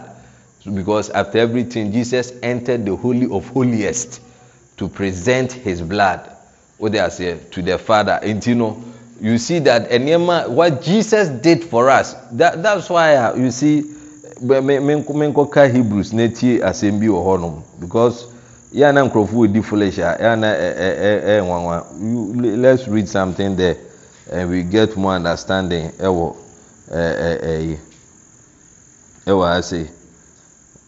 [0.73, 4.21] Because after everything jesus entered the holy of holiest
[4.77, 6.30] to present his blood
[6.81, 8.19] wode aseɛ to the father.
[8.23, 8.77] Nti no
[9.21, 13.83] you see that nneɛma what jesus did for us that that's why uh, you see
[14.41, 18.25] menkɔka hebrews na tie bi wɔ hɔnom because
[18.73, 21.85] yɛa na nkurɔfoɔ wɔdi foolish a yɛa na ɛyɛ nwanwa
[22.59, 23.77] let's read something there
[24.31, 25.91] and we get more understanding.
[25.99, 26.35] Ɛwɔ
[26.91, 27.77] ɛyi
[29.27, 29.87] ɛwɔ say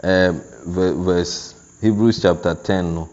[0.03, 3.09] um, verse hebrews chapter ten no.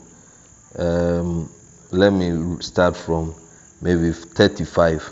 [0.79, 1.49] Um,
[1.93, 3.35] let me start from
[3.81, 5.11] maybe thirty-five.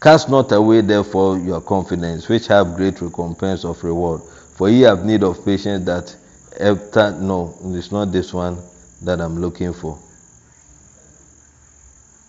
[0.00, 4.20] Cast not away therefore your confidence which have great recompense of reward.
[4.54, 6.14] For ye have need of patience that
[6.60, 8.58] after no it's not this one
[9.02, 9.98] that i'm looking for.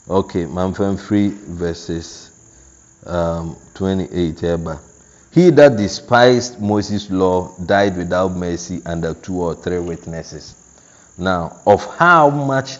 [0.09, 2.31] Okay manfam free verses
[3.05, 4.79] um, 28 eba.
[5.31, 10.55] He that despised moses law died without mercy under two or three witnesses.
[11.17, 12.77] Now of how much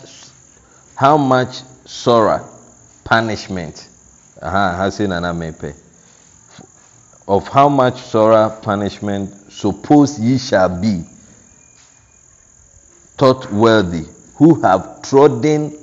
[0.95, 2.47] how much sorrow
[3.03, 3.89] punishment
[4.41, 5.75] aha ha say nana mepe
[7.27, 11.03] of how much sorrow punishment suppose ye shall be
[13.17, 14.05] thought worthy
[14.35, 15.77] who have trodden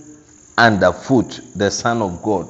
[0.58, 2.46] underfoot the son of god.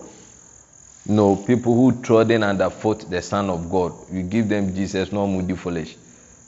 [1.06, 5.54] No people who trodden underfoot the son of god you give them jesus no moody
[5.56, 5.96] foolish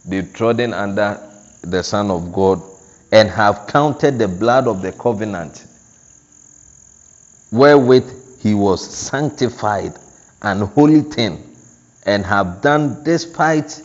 [0.04, 1.18] they trodden under
[1.62, 2.62] the son of god
[3.10, 5.64] and have counted the blood of the covenant
[7.54, 9.94] wherewith he was sanctified
[10.42, 11.40] and holy thing
[12.04, 13.80] and have done despite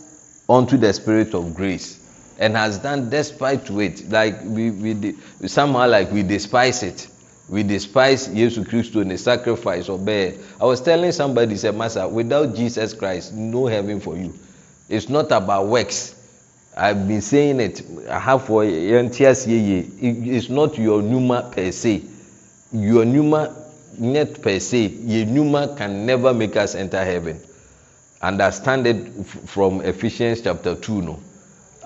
[0.48, 5.14] unto the spirit of grace and has done despite to it like we we
[5.46, 7.06] somehow like we despise it.
[7.48, 12.54] We despise Jesus Christ and the sacrifice ọbẹ i was telling somebody say master without
[12.56, 14.32] jesus christ no heaven for you.
[14.88, 16.16] It's not about works.
[16.76, 22.09] I've been saying it yẹn ti ase yie it's not your numa per se
[22.72, 23.54] your numa
[23.98, 27.40] net per se your numa can never make us enter heaven.
[28.22, 31.18] Understand it from Ephesians chapter 2 no.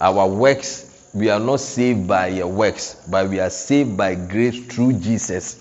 [0.01, 4.65] Our works we are not saved by your works but we are saved by grace
[4.67, 5.61] through Jesus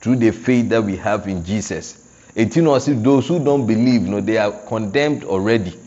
[0.00, 1.98] through the faith that we have in Jesus.
[2.34, 5.78] Eighteen or see those who don't believe no they are condemned already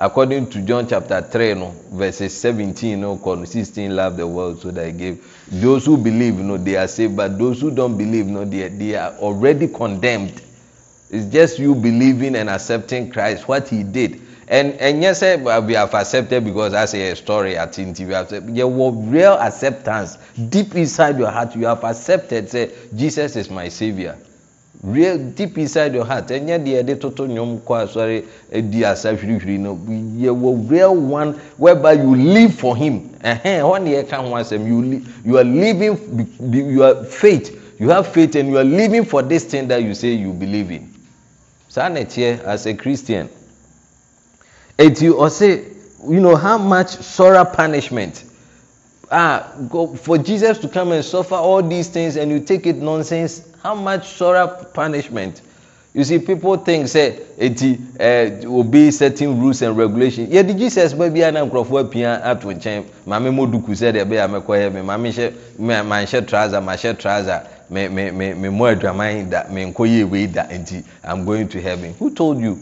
[0.00, 4.86] according to John chapter 3 no verses 17 no 16 love the world so that
[4.86, 5.48] he gave.
[5.50, 8.96] Those who believe no they are saved but those who don't believe no they, they
[8.96, 10.42] are already condemned.
[11.10, 14.20] It's just you believing and accepting Christ what he did.
[14.48, 18.66] And and yes eh, we have accepted because I say a story at TV there
[18.66, 21.54] was real acceptance deep inside your heart.
[21.54, 24.18] You have accepted say Jesus is my savior
[24.84, 26.28] real deep inside your heart.
[26.28, 29.76] Ɛnyɛ deɛ ɛde toto nnwom kɔ asɔre edi asa hwirihwiri no.
[29.76, 33.10] Yɛ wɔ real one whereby you live for him.
[33.24, 35.98] Ɛhɛn hɔ ne yɛ ka ho asɛm you you are living
[36.52, 37.60] you are faith.
[37.78, 40.70] You have faith and you are living for this thing that you say you believe
[40.70, 40.90] in.
[41.68, 43.28] Saa na ɛteɛ as a christian
[44.78, 45.64] eti ɔse
[46.08, 48.24] you know how much sorrow punishment
[49.14, 52.76] ah go for jesus to come and suffer all these things and you take it
[52.76, 55.40] nonsense how much sorrow punishment?
[55.94, 60.28] You see people think say eti eh, obey certain rules and regulations.
[60.28, 62.84] Yeah yɛde jesus bɛ bi na nkurɔfoɔ apia ato nkyɛn?
[63.06, 66.72] Maame mo duku sɛ deɛ ɛbɛyɛ amɛkɔ yɛ mi maame hyɛ ma nhyɛ trouser ma
[66.72, 67.42] hyɛ trouser.
[67.70, 70.44] Me me me me mo adwaman da me nkɔ yɛ ewei da.
[71.02, 71.94] I'm going to heaven.
[71.98, 72.58] Who told you?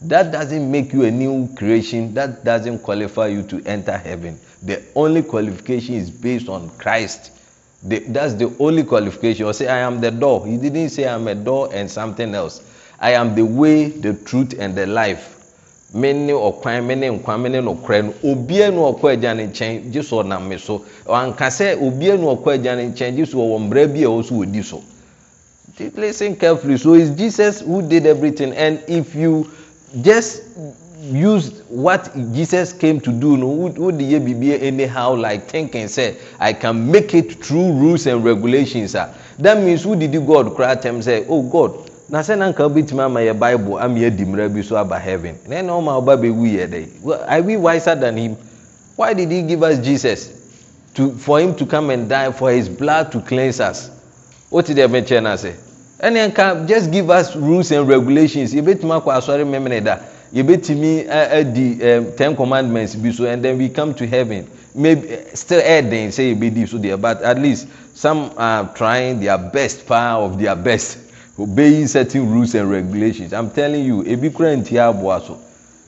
[0.00, 2.14] That doesn't make you a new creation.
[2.14, 7.32] That doesn't qualify you to enter heaven the only qualification is based on christ.
[7.82, 9.46] The, that's the only qualification.
[9.46, 10.46] Or say i am the door.
[10.46, 12.62] He didn't say i'm a door and something else.
[13.00, 15.38] I am the way the truth and the life.
[15.94, 19.42] Me ne ɔkwan me ne nkwa me ne nokorɛ no obia nu ɔkɔ agya no
[19.42, 20.78] nkyɛn gye so ɔnam me so.
[21.06, 24.24] Anka sɛ obia nu ɔkɔ agya no nkyɛn gye so ɔwɔ mmara bi a ɛwɔ
[24.24, 24.82] so wɔdi so.
[25.96, 26.76] Listen carefully.
[26.78, 28.52] So it's Jesus who did everything.
[28.52, 29.50] And if you
[30.00, 30.42] just
[31.02, 36.52] used what jesus came to do no wode yɛ biribia anyhow like thinking sɛ i
[36.52, 39.12] can make it through rules and regulations a.
[39.38, 41.72] That means wodidi god koraa tɛm sɛ o god
[42.08, 45.36] na sɛ na nka wobɛtumi ama yɛ bible ama yɛadi mmara bi so aba heaven.
[45.48, 48.36] Na ɛna ɔma woba bɛwu yɛ dɛ are we wiser than him?
[48.94, 50.30] Why did he give us jesus
[50.94, 53.90] to for him to come and die for his blood to cleanse us?
[54.50, 55.56] Wote deɛ mɛkyɛ no ase.
[56.00, 59.98] Ɛne nka just give us rules and regulations yɛbɛtumi akɔ asɔre memene da.
[60.34, 61.78] yɛbɛtumi adi
[62.16, 64.46] 10 commandments bi so and then we come to heaven.
[64.74, 69.36] Maybe eh, still ɛden sɛ yɛbɛdi so deɛ but at least some are trying their
[69.36, 70.98] best power of their best
[71.38, 73.32] obeying certain rules and regulations.
[73.34, 75.38] I'm telling you ebi kura nti aboa so.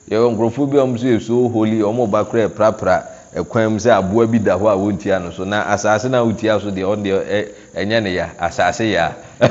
[0.09, 3.03] Yɛwɔ nkurɔfoɔ bi a wɔn so yɛ so holy wɔn ɔba kura prapra
[3.35, 5.43] ɛkwan mu sɛ aboa bi da hɔ a wɔntia no so.
[5.43, 8.29] Na asase na wotia so deɛ ɔn deɛ ɛnyɛ ne ya.
[8.39, 9.11] Asase ya.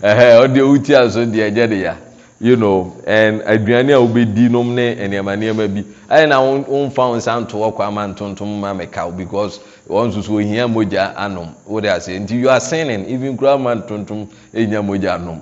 [0.00, 1.94] Ɔn deɛ wotia so deɛ ɛnyɛ ne ya.
[2.40, 5.84] You know and aduane a wobɛdi nom ne nneɛma nneɛma bi.
[6.08, 10.22] Ayɛ na wɔmfa wɔn nsa nto hɔ kɔ ama ntontom ma mɛka because wɔn nso
[10.22, 11.54] so ohia mogya anom.
[11.66, 12.08] Wode ase.
[12.08, 15.40] Nti you are sinning even kura ama ntontom ehia mogya anom.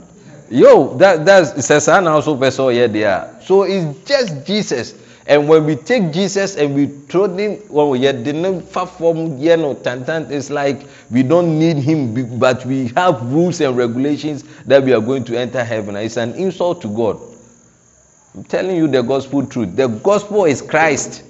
[0.50, 4.46] Yo that that's sɛ saa na also pɛ sɛ ɔyɛ deɛ a so it's just
[4.46, 4.94] Jesus
[5.26, 9.38] and when we take Jesus and we throw him wɔn yɛ de ne fa fam
[9.38, 14.44] yɛ no tantan it's like we don't need him but we have rules and regulations
[14.66, 17.18] that we are going to enter heaven it's an insult to God
[18.34, 21.24] I'm telling you the gospel truth the gospel is Christ.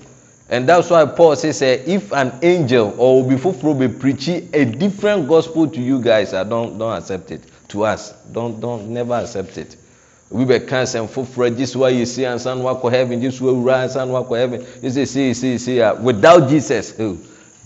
[0.52, 5.26] And that's why Paul says, uh, if an angel or before be preaching a different
[5.26, 7.40] gospel to you guys, uh, don't don't accept it.
[7.68, 9.76] To us, don't don't never accept it.
[10.32, 13.82] obi bɛka asɛm foforɔ gye so ayɛ sei ansa no wakɔ heaven gye so awura
[13.84, 14.66] ansa no wakɔ heaven.
[14.80, 17.16] Gye so sei sei sei a without Jesus oh,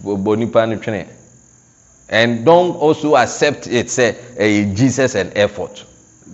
[0.05, 1.07] bɔ nipa no twene.
[2.09, 5.85] And don also accept it sɛ ɛyɛ Jesus an effort.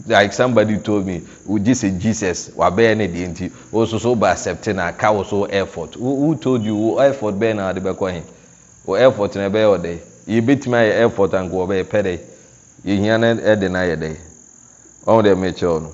[0.06, 4.66] Like somebody told me wogye sɛ Jesus wabɛyɛ ne deɛ nti woso so wobɛ accept
[4.74, 5.94] no aka wo so effort.
[5.94, 8.22] Who told you wo effort bɛyɛ na wade bɛkɔ he?
[8.86, 12.18] Wo effort no ɛbɛyɛ ɔdɛ yɛbɛtumi ayɛ effort anka wɔbɛyɛ pɛ dɛ.
[12.86, 14.16] Yɛhia no ɛde no ayɛ dɛ.
[15.06, 15.92] Ɔmo deɛ mekyerɛw no.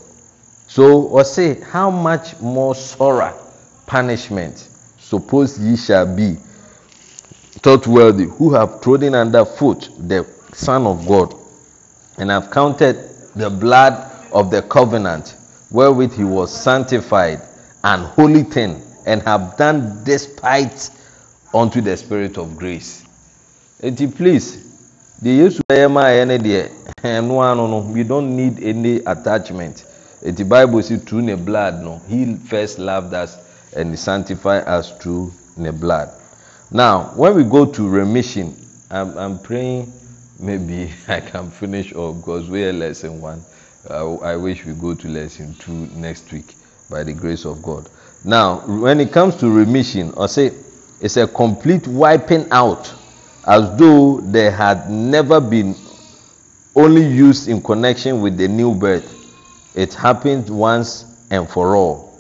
[0.68, 3.32] So ɔse how much more sorrow
[3.86, 4.68] punishment
[5.00, 6.36] suppose ye shall be?
[7.62, 11.34] Thought worthy who have trodden under foot the son of god
[12.18, 12.96] and have counted
[13.34, 13.94] the blood
[14.32, 15.34] of the covenant
[15.70, 17.40] wherewith he was sanctified
[17.84, 20.90] and holy thing and have done despite
[21.54, 23.04] unto the spirit of grace.
[23.82, 24.64] Eti please
[25.22, 26.68] deɛ yesu ɛyɛ maa yɛ ne deɛ
[27.02, 29.84] ɛno ano no we don't need any attachment
[30.22, 33.36] eti bible si through ne blood no he first loved us
[33.76, 36.08] and he sanctified us through ne blood
[36.70, 38.54] now when we go to remission
[38.90, 39.92] i'm i'm praying
[40.38, 43.42] maybe I can finish off because we are lesson one.
[43.88, 46.54] Uh, I wish we go to lesson two next week
[46.90, 47.88] by the grace of God.
[48.24, 50.52] Now, when it comes to remission, I say
[51.00, 52.92] it's a complete wiping out
[53.46, 55.74] as though they had never been
[56.74, 59.14] only used in connection with the new birth.
[59.78, 62.12] it happened once and for all.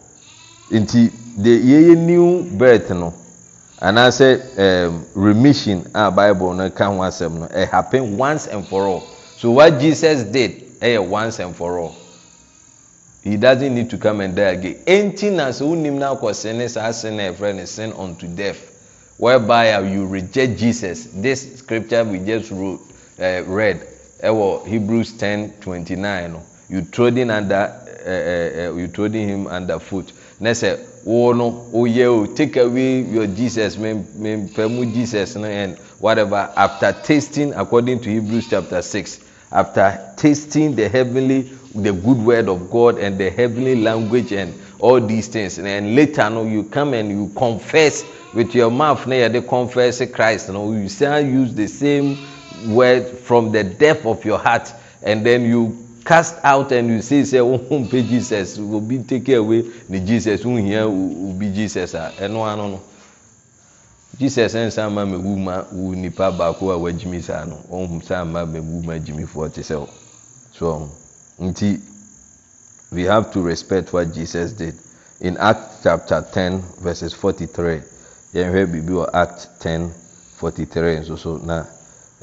[0.70, 1.10] Nti
[1.42, 3.12] de yeye new birth no
[3.82, 8.86] anaasɛ um, remission a bible no ka ho asɛm no it happen once and for
[8.86, 9.00] all.
[9.36, 11.96] So what jesus did ɛyɛ once and for all.
[13.24, 14.76] He doesn't need to come and die again.
[14.86, 18.60] Enti na sɛ wonim no akɔ sene saa sin na ɛfrɛ no sin unto death
[19.18, 21.08] whereby uh, you reject jesus.
[21.12, 22.80] This scripture we just wrote,
[23.18, 23.80] uh, read
[24.22, 26.42] ɛwɔ hebrews ten twenty nine no.
[26.68, 27.74] you trodden under
[28.06, 30.12] uh, uh, you trodden him under foot.
[30.40, 35.76] Ne sɛ wo no woyɛ o take away your jesus mempɛ mu jesus no and
[35.98, 36.50] whatever.
[36.56, 42.70] After tasting according to hebrews chapter six after tasting the heavenly the good word of
[42.70, 47.10] god and the heavenly language and all these things and later no you come and
[47.10, 52.18] you confess with your mouth na yɛde confess christ no you still use the same
[52.68, 54.72] word from the depth of your heart
[55.02, 55.76] and then you
[56.08, 58.58] cast out and you say sɛ wohompɛ jesus.
[58.58, 59.62] Obi take away.
[59.90, 61.94] Ne jesus wohia obi jesus.
[61.94, 62.80] Ah, a ɛno ano no.
[64.18, 67.60] Jesus nsa ma mawu ma wo nnipa baako a wagyimi saa no.
[67.70, 69.88] Ɔhu saa ma mawu ma gyimifoɔ te sɛ wo.
[70.52, 70.90] So
[71.40, 71.78] nti
[72.90, 74.74] we have to respect what jesus did.
[75.20, 77.82] In act chapter 10 verses 43
[78.32, 79.92] yɛnhwɛ biribi wɔ act 10
[80.38, 81.64] 43 nso so na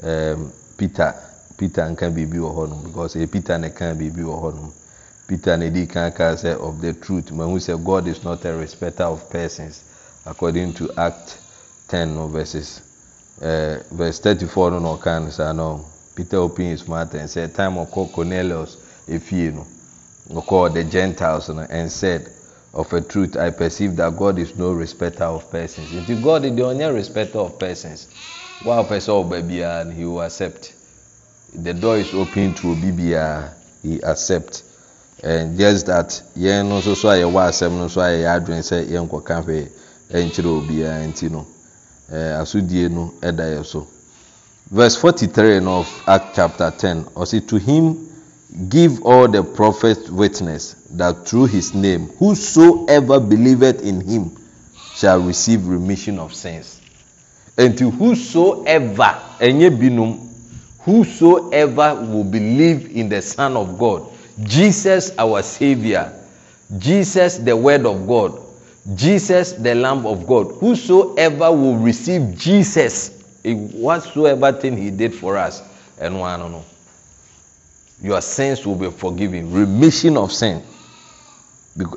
[0.02, 1.14] um, peter
[1.56, 4.72] peter nka biribi wɔ hɔnom because ɛyɛ peter na ka biribi wɔ hɔnom.
[5.26, 8.52] Peter na ɛdi kan kaa sɛ of the truth mahu sɛ god is not a
[8.56, 9.80] respecter of persons
[10.24, 11.38] according to act
[11.88, 12.80] 10 no verses
[13.42, 15.84] uh, verse 34 no na ɔka no saa no
[16.14, 18.76] peter open his mouth and said time ɔkɔ cornelius
[19.08, 19.66] efie no
[20.40, 22.28] ɔkɔ the gentiles no and said
[22.72, 26.50] of a truth i perceive that god is no respecter of persons nti god de
[26.50, 28.06] ɔnyɛ respecter of persons.
[28.64, 30.72] Wa ɔpɛ sɛ ɔba biara he will accept
[31.62, 33.52] the door is open to obi biara
[33.82, 34.62] he accept.
[35.22, 38.62] And just that yɛn no nso so a yɛwɔ asɛm no nso a yɛyɛ adwene
[38.62, 39.68] sɛ yɛn nkɔka hwee
[40.12, 41.46] ɛnkyerɛ obiara nti no.
[42.12, 43.86] Ɛɛ asodie no ɛda yɛ so.
[44.70, 47.96] Verse forty three of act chapter ten ɔsi to him
[48.68, 54.36] give all the prophets witness that through his name whosoever believeth in him
[54.94, 56.80] shall receive remission of sins.
[57.56, 60.26] Nti whosoever ɛnyɛ binom
[60.86, 64.02] whosoever will believe in the son of god
[64.44, 66.10] jesus our saviour
[66.78, 68.32] jesus the word of god
[68.94, 73.10] jesus the lamb of god whosoever will receive jesus
[73.44, 75.60] whatsoever thing he did for us
[76.00, 76.64] ɛno ano no
[78.02, 79.52] your sins will be forgiven.
[79.52, 80.62] Remission of sin.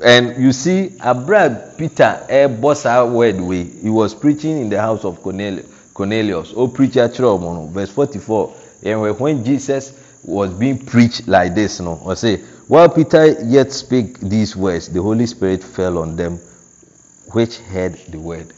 [0.02, 4.78] And you see abra peter eh, ɛbɔ saa word wey he was preaching in the
[4.80, 6.52] house of cornelius.
[6.54, 8.52] O preacher akyerɛ ɔmo no verse forty-four
[8.84, 12.36] and when jesus was being preached like this you no or say
[12.68, 16.38] while peter yet spake these words the holy spirit fell on them
[17.32, 18.52] which heard the word.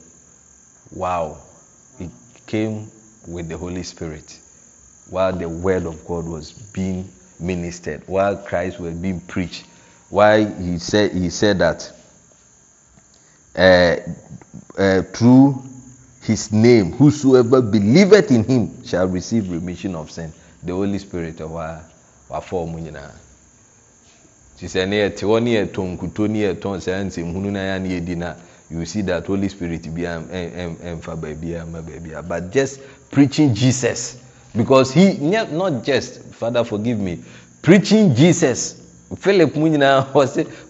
[0.93, 1.39] Wow.
[1.99, 2.11] It
[2.47, 2.91] came
[3.29, 4.39] with the holy spirit
[5.11, 7.09] while the word of god was being
[7.39, 9.66] ministered while christ was being preached.
[10.11, 11.93] Why he said he said that
[13.57, 13.97] uh,
[14.81, 15.62] uh, through
[16.23, 21.81] his name whosoever believeth in him shall receive remission of sin the holy spirit wa
[22.29, 23.11] wafa ɔmo nyinaa
[24.57, 28.35] ti ne yɛte hɔ ne yɛtɔ nkuto ne saa nsɛmhunu na ne yɛdi na
[28.70, 32.79] you see that holy spirit bi ɛmfa baabi ama baabi but just
[33.11, 34.16] preaching jesus
[34.57, 37.18] because he not just father forgive me
[37.62, 38.77] preaching jesus
[39.18, 40.07] philip mu nyinaa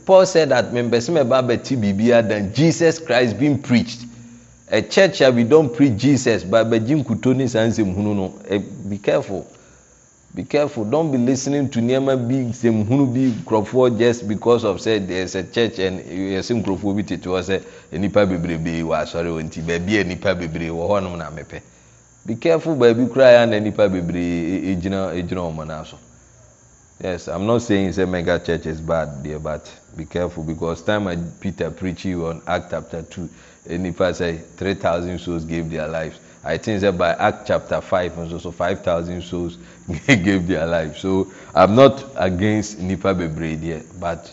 [0.07, 4.07] paul said that membɛsɛ mɛba abɛti biribiara than jesus christ being preached
[4.72, 8.32] a church a we don preach jesus but abɛgye nkuto ne saa nsɛmhunu no.
[8.88, 9.46] Be careful.
[10.34, 10.86] Be careful.
[10.86, 15.34] Don't be listening to nneɛma bi nsɛmhunu bi nkurɔfoɔ just because of say there is
[15.34, 17.62] a church and yɛsɛ nkurɔfoɔ bi tete hɔ sɛ
[18.00, 21.60] nipa bebrebe wɔ asɔre wɔn ti baabi a nipa bebree wɔ hɔnom na mepɛ.
[22.24, 25.98] Be careful baabi koraa yɛ ana nipa bebree egyina egyina wɔn nan so.
[27.02, 31.08] Yes i'm not saying say mega church is bad there but be careful because time
[31.08, 33.28] I peter preaching on act chapter two
[33.68, 38.12] nipa say three thousand souls gave their lives i think say by act chapter five
[38.12, 39.58] nso so five thousand souls
[40.06, 41.00] gave their lives.
[41.00, 44.32] So i'm not against nipa bebree there but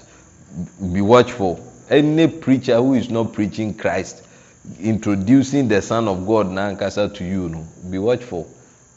[0.94, 1.66] be watchful.
[1.90, 4.24] Any preacher who is not preaching christ
[4.80, 8.48] introducing the son of god nankasa to you no be watchful.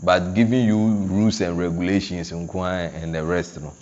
[0.05, 3.73] But giving you rules and regulations and the rest no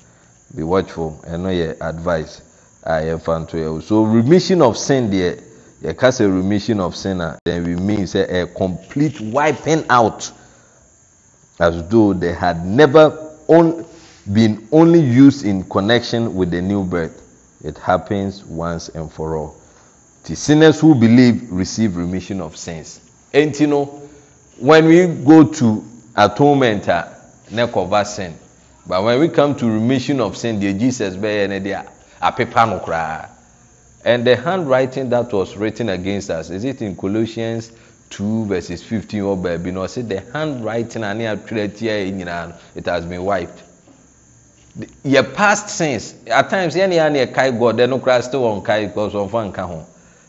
[0.54, 1.20] be watchful.
[1.26, 2.42] Ɛno yɛ advice
[2.82, 5.40] a yɛfa nto yɛ so remission of sin deɛ
[5.82, 10.30] yɛka sɛ remission of sin a then we mean sɛ a complete wiping out.
[11.58, 13.84] As though they had never on,
[14.32, 17.20] been only used in connection with the new birth.
[17.62, 19.56] It happens once and for all.
[20.24, 23.00] The sinners who believe receive remission of sins.
[23.34, 24.00] And you know,
[24.60, 25.84] when we go to
[26.16, 27.16] atonement a
[27.50, 28.34] ne cover sin
[28.86, 31.86] but when we come to remission of sin deɛ jesus bɛyɛ ne deɛ
[32.20, 33.28] apepa no koraa
[34.04, 37.72] And the handwriting that was written against us, is it in Colossians
[38.10, 39.70] 2 verses 15 or baby?
[39.70, 43.62] No, say the handwriting and it has been wiped.
[45.04, 48.86] Your past sins, at times, any any kai God, then no Christ still on kai
[48.86, 49.84] because of one kaho.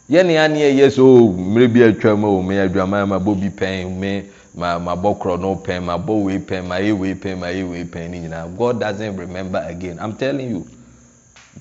[0.09, 2.85] Yẹni ani ẹ yẹ sọ o oh, mmiri bi atwa mu oh, o mi adwa
[2.87, 4.23] maa ma bọ bi pẹn mi
[4.55, 7.47] ma ma bọ korọ no pẹn ma bọ wei pẹn ma ye wei pẹn ma
[7.47, 10.65] ye wei pẹn ni nyinaa God doesn't remember again I'm telling you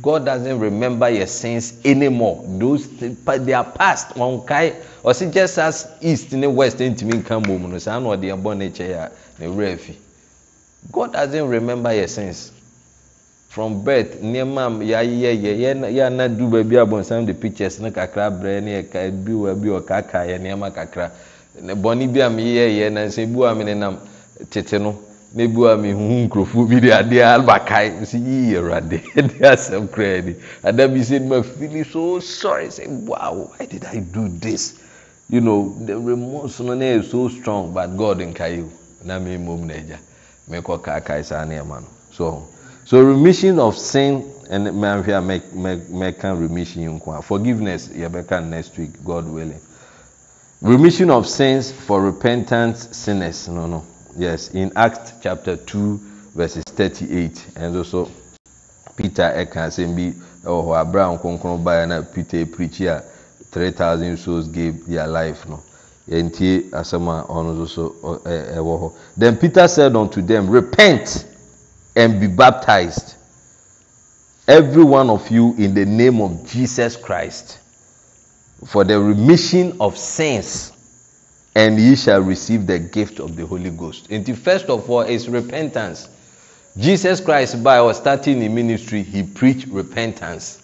[0.03, 2.43] god doesn't remember your sins anymore.
[2.47, 4.15] Those they are past.
[4.15, 4.75] Wɔn kae.
[5.05, 8.57] Ɔsi just as east ne west ntumi nka mbɔ mu no saa na ɔde ɛbɔ
[8.57, 9.95] ne kyɛ a ne wura afi
[10.93, 12.53] god doesn't remember your sins.
[13.49, 18.83] From birth nneɛma yɛayɛ yɛ yɛ anadu baabi abɔnsam de pictures no kakra brɛ ne
[18.83, 21.11] yɛ bi wɔ bi wɔ kaka yɛ nneɛma kakra.
[21.61, 23.97] Bɔnne bi a meyɛ yɛ na nsɛm bi wɔ a me nenam
[24.51, 24.97] tete no
[25.33, 30.23] bi wɔ a mehuhu nkurɔfoɔ bi de adeɛ abakae si yi awurade de asɛm koraa
[30.25, 30.35] ni.
[30.65, 32.69] Ada bi sɛ ma feel so sorry.
[32.71, 34.75] Say wow why did I do this?
[35.29, 38.69] You know the remorse no yɛ so strong but God nkae o.
[39.05, 39.99] Na me mmom na agya.
[40.51, 41.87] Mekɔ kaakae saa nneɛma no.
[42.13, 42.49] So
[42.85, 47.23] so remission of sin ɛne mɛahwɛ a mɛka remission yi nko a.
[47.23, 49.61] Forgiveness yɛbɛka next week god willing.
[50.61, 53.85] Remission of sins for repentant sinners no no
[54.17, 55.99] yes in act chapter two
[56.35, 58.11] verses thirty-eight ɛnso so
[58.97, 63.03] peter ɛka asɛm oh, bi ɛwɔ hɔ nkonkron baeɛ na peter preach a
[63.51, 65.61] three thousand souls gave their life no.
[66.11, 67.95] Yɛntie asɛm a ɔno nso so
[68.25, 71.25] ɛwɔ hɔ then peter said unto them repent
[71.95, 73.15] and be baptized
[74.49, 77.59] every one of you in the name of jesus christ
[78.67, 80.73] for the remission of sins
[81.55, 84.07] and ye shall receive the gift of the holy ghost.
[84.11, 86.09] And the first of all is repentance.
[86.79, 90.63] Jesus christ by or starting in ministry he preached repentance.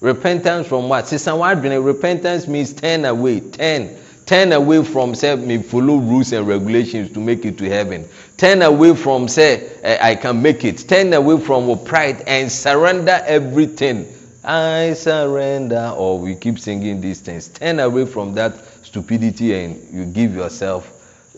[0.00, 1.08] Repentance from what?
[1.08, 6.46] Sisan wadwene repentance means turn away turn turn away from say me follow rules and
[6.46, 8.08] regulations to make it to heaven.
[8.36, 10.86] Turn away from say eh, i can make it.
[10.88, 14.06] Turn away from pride and surrender everything.
[14.44, 15.92] I surrender.
[15.96, 17.48] Or we keep singing these things.
[17.48, 18.54] Turn away from that
[18.88, 20.90] stupidity and you give yourself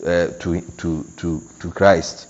[0.05, 2.27] uh, to, to, to, to christ.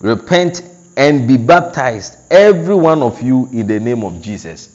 [0.00, 0.62] Repent
[0.96, 4.68] and be baptized every one of you in the name of jesus.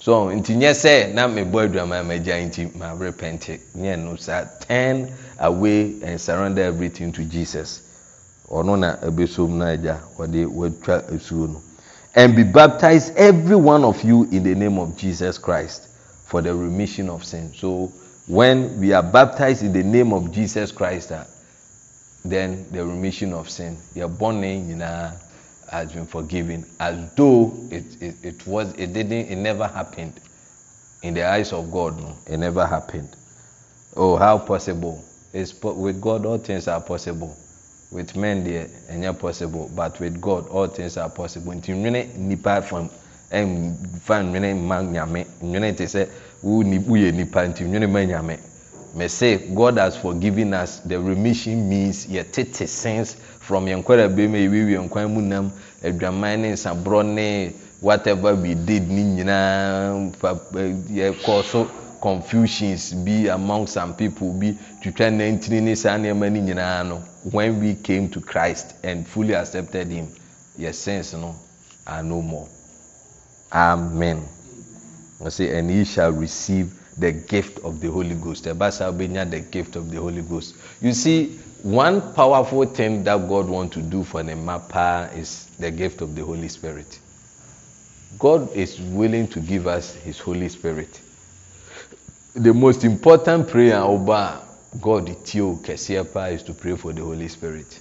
[0.00, 4.16] So nti nyɛ na mebɔ aduama magya nti marepɛnte nyɛ no
[4.60, 7.80] turn away and surrender everything to jesus.
[8.50, 11.60] Ɔno na ɛbɛsom no agya ɔde watwa
[12.16, 15.88] and be baptized every one of you in the name of jesus christ
[16.26, 17.52] for the remission of sin.
[17.54, 17.92] So
[18.26, 21.24] when we are baptized in the name of jesus christ uh,
[22.24, 25.12] then the remission of sin yɛbɔne nyinaa
[25.74, 30.12] has been forgiven as though it, it, it was it didn't it never happened.
[31.02, 33.08] In the eyes of God no it never happened.
[33.96, 35.02] Oh how possible?
[35.32, 37.36] It's with God all things are possible.
[37.90, 39.70] With men deɛ ɛnyɛ possible.
[39.74, 41.52] But with God all things are possible
[46.44, 48.38] woyɛ nipa nti nwene ma nyame.
[48.94, 50.78] Me say God has forgiven us.
[50.80, 55.50] The remission means yɛ tete sins from yɛn nkɔla bɛrima ewiwie nkwan mu nam
[55.82, 60.12] adwaman ne nsaborɔ ne whatever we did ne nyinaa
[60.92, 61.68] yɛ kɔ so
[62.00, 67.02] confusions bi among some people bi twitwa nantini ne saa nneɛma ne nyinaa no.
[67.32, 70.06] When we came to Christ and fully accepted him
[70.58, 71.34] yɛ sins no
[71.86, 72.46] are no more.
[73.52, 74.22] Amen
[75.24, 79.90] and ye shall receive the gift of the Holy Ghost saa bɛnya the gift of
[79.90, 84.36] the Holy Ghost you see one powerful thing that God want to do for the
[84.36, 86.98] mapa is the gift of the Holy Spirit.
[88.18, 91.00] God is willing to give us His Holy Spirit.
[92.34, 94.42] The most important prayer over
[94.82, 97.80] God tio kɛseɛ is to pray for the Holy Spirit.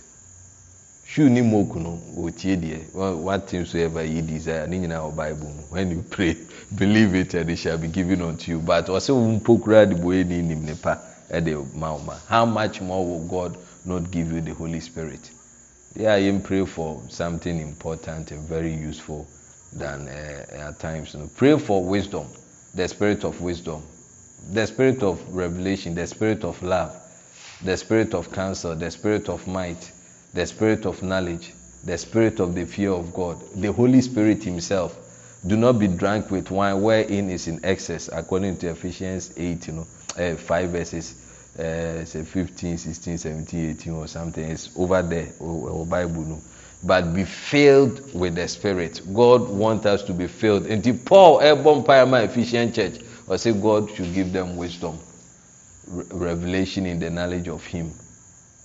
[1.13, 2.91] Shoe ni moku no otie deɛ
[3.21, 4.65] what things you ever you desire.
[4.65, 6.35] Ne nyinaa Bible when you pray
[6.75, 8.59] believe it and it shall be given unto you.
[8.59, 10.99] But ɔsɛ wɔn mpokura de bɔ ɛni nim nipa
[11.29, 13.55] ɛde ma ɔma how much more will God
[13.85, 15.29] not give you the Holy Spirit.
[15.95, 19.27] Yeah, I pray for something important and very useful
[19.71, 21.13] than uh, at times.
[21.13, 21.29] You know.
[21.35, 22.25] Pray for wisdom,
[22.73, 23.83] the spirit of wisdom,
[24.51, 26.99] the spirit of revelation, the spirit of love,
[27.63, 29.91] the spirit of counsel, the spirit of might,
[30.33, 31.53] the spirit of knowledge,
[31.83, 34.99] the spirit of the fear of God, the Holy Spirit Himself.
[35.45, 39.73] Do not be drunk with wine wherein is in excess, according to Ephesians 8, you
[39.73, 41.15] know, uh, 5 verses
[41.59, 44.43] uh, say 15, 16, 17, 18 or something.
[44.43, 46.23] It's over there, or, or Bible.
[46.23, 46.41] No.
[46.83, 49.01] But be filled with the Spirit.
[49.13, 50.65] God wants us to be filled.
[50.65, 54.97] And the Paul, Ebon Pyama Ephesian Church, or say God should give them wisdom,
[55.87, 57.91] revelation in the knowledge of Him,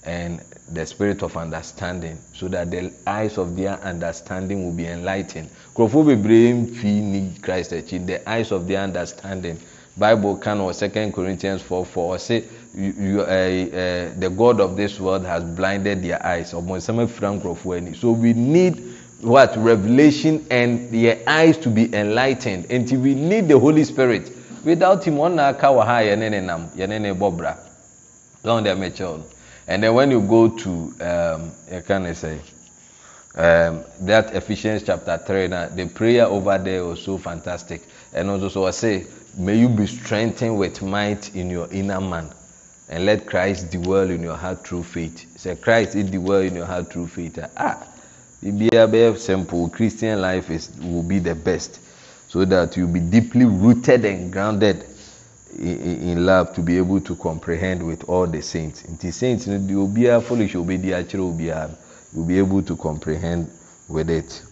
[0.05, 0.41] and
[0.75, 5.49] the spirit of understanding, so that the eyes of their understanding will be enlightened.
[5.75, 9.59] Krofo bebree fi ni Christ akyi, the eyes of their understanding.
[9.99, 12.45] Bible kan wɔ 2 Corinthians 4 4 ɔsɛ
[12.75, 16.51] you, uh, uh, the God of this world has blinded their eyes.
[16.51, 16.61] So
[18.11, 22.67] we need what revelation and their eyes to be enlightened.
[22.71, 24.31] And we need the Holy Spirit.
[24.65, 27.57] Without him, one nam bobra.
[28.45, 29.25] Don't they
[29.69, 31.53] And then when you go to um,
[31.87, 32.41] can I say
[33.35, 37.83] um, that Ephesians chapter three, now the prayer over there was so fantastic.
[38.15, 39.07] And also so I say,
[39.37, 42.31] may you be strengthened with might in your inner man
[42.89, 45.39] and let Christ dwell in your heart through faith.
[45.39, 47.39] Say Christ it dwell in your heart through faith.
[47.59, 47.87] Ah,
[48.41, 51.81] be a simple Christian life is will be the best,
[52.29, 54.88] so that you'll be deeply rooted and grounded
[55.59, 58.83] in, love to be able to comprehend with all the saints.
[58.83, 61.71] the saints obedi akyerɛ obiara,
[62.15, 63.51] you'll be able to comprehend
[63.89, 64.43] with it.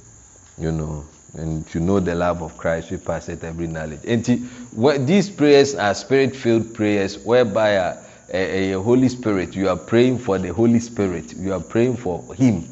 [0.59, 1.05] you know
[1.39, 5.75] and to know the love of Christ we pass it every knowledge nti these prayers
[5.75, 7.97] are spirit filled prayers whereby uh,
[8.33, 11.97] a, a, a Holy Spirit you are praying for the Holy Spirit you are praying
[11.97, 12.67] for him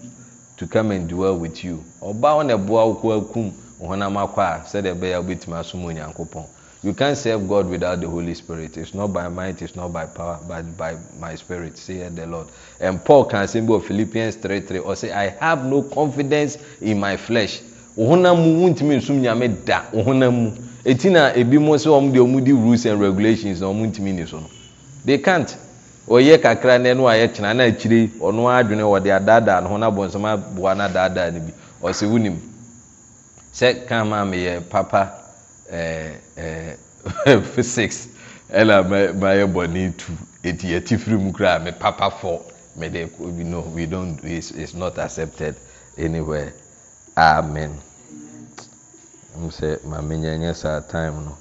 [0.57, 1.85] to come and dwell with you
[6.85, 8.77] you can't serve God without the Holy Spirit.
[8.77, 12.49] It's not by might it's not by power but by my spirit say the Lord.
[12.79, 17.17] And Paul can of Philippians 3 3 or say I have no confidence in my
[17.17, 17.63] flesh.
[17.97, 19.85] Ɔhonam mu wuntumi nsum nyame da.
[19.93, 20.51] Ɔhonam mu
[20.85, 24.43] eti na ebi mo sɛ wɔn de rules and regulations na wɔn ntumi ni so.
[25.07, 25.57] They can't.
[26.07, 29.91] Ɔyɛ kakra na ɛno ayɛ kyena na akyire ɔno adwene wɔde adaadaa no ho na
[29.91, 32.37] bɔnsɛm aboa na adaadaa no bi ɔsɛ wunim.
[33.55, 35.24] Sɛ kan maa mi yɛ papa
[35.71, 36.77] Eh, eh,
[37.55, 38.09] physics
[38.53, 38.83] ɛna
[39.21, 40.13] mayɛ bɔne tu.
[40.43, 42.43] Ɛti atifiri mu koraa me papa fɔ
[42.77, 43.09] mede
[43.47, 45.57] no we don't it's, it's not accepted
[45.97, 46.53] anywhere.
[47.17, 47.81] Amen.
[49.37, 51.37] M sɛ ma menyɛnyɛ saa time no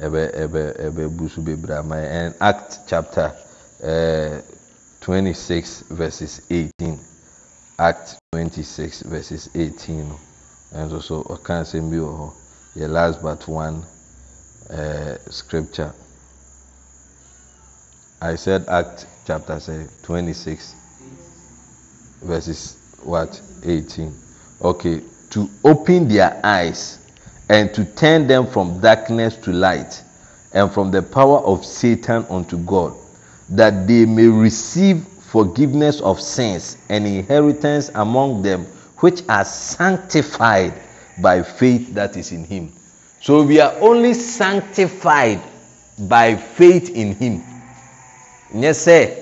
[0.00, 2.10] ɛbɛbu so bebree ama yɛ.
[2.10, 3.32] And act chapter
[3.82, 4.40] eh, uh,
[5.00, 6.98] 26 verses 18
[7.78, 10.20] act 26 verses 18 no
[10.74, 12.32] ɛnso so ɔka asɛm bi wɔ hɔ.
[12.76, 13.82] Yɛ last but one
[14.70, 15.92] uh, scripture.
[18.20, 20.74] I said act chapter say twenty six
[22.22, 24.14] verses what eighteen.
[24.62, 25.02] Okay
[25.32, 26.98] to open their eyes
[27.48, 30.02] and to turn them from darkness to light
[30.52, 32.94] and from the power of Satan unto God,
[33.48, 38.66] that they may receive forgiveness of sins and inheritance among them
[38.98, 40.74] which are sanctified
[41.18, 42.72] by faith that is in Him.
[43.20, 45.40] So we are only sanctified
[45.98, 47.42] by faith in Him.
[48.54, 49.16] Nyɛ sɛ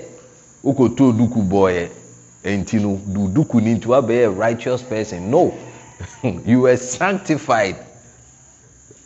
[0.63, 1.89] wokɔtɔ duku bɔɔyɛ
[2.43, 5.53] nti no duku ni nti wabɛyɛ righteous person no.
[6.45, 7.75] you were sanctified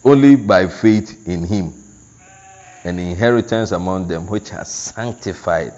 [0.03, 1.73] only by faith in him
[2.83, 5.73] an inheritance among them which are sanctified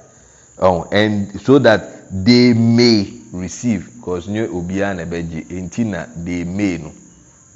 [0.60, 6.44] oh, and so that they may receive because nye obiara na ɛbɛgye enti na they
[6.44, 6.92] may no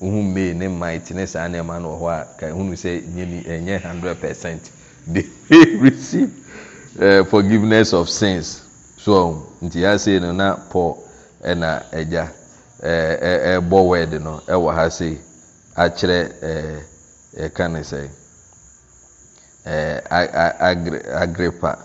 [0.02, 3.82] ohun may ne might ne saa nneɛma no hɔ a ka ehunu sɛ nye ɛnyɛ
[3.82, 4.72] hundred percent.
[5.08, 5.26] May
[5.80, 6.32] receive
[7.02, 8.62] uh, forgiveness of sins.
[8.98, 11.04] So nti ya say no na paul
[11.44, 12.32] ɛna ɛgya.
[12.84, 15.18] ɛbɔ word no ɛwɔ ha sei
[15.76, 16.82] akyerɛ
[17.38, 18.10] yɛka ne sɛ
[21.22, 21.78] agrippa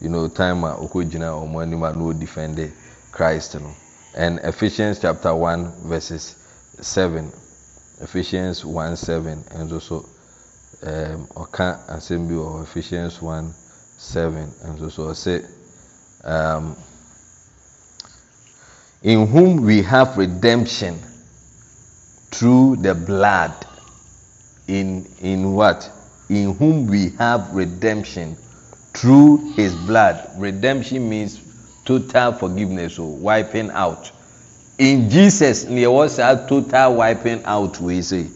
[0.00, 2.70] you know time a ɔkɔgyina ɔmo anim a no ɔdefende
[3.16, 3.74] christ no.
[4.14, 6.36] And ephesians chapter one verses
[6.80, 7.32] seven.
[8.02, 9.42] Ephesians one seven.
[9.44, 10.04] Nso so
[10.82, 13.54] ɔka asɛm ephesians one
[13.96, 14.52] seven.
[14.66, 15.46] Nso so ɔsɛ.
[16.24, 16.76] Um,
[19.02, 20.98] in whom we have redemption
[22.30, 23.54] through the blood.
[24.68, 25.90] In in what?
[26.28, 28.36] In whom we have redemption
[28.92, 30.32] through his blood.
[30.36, 31.45] Redemption means
[31.86, 34.10] total forgiveness or wiping out.
[34.78, 38.26] In jesus near was a total wiping out we say.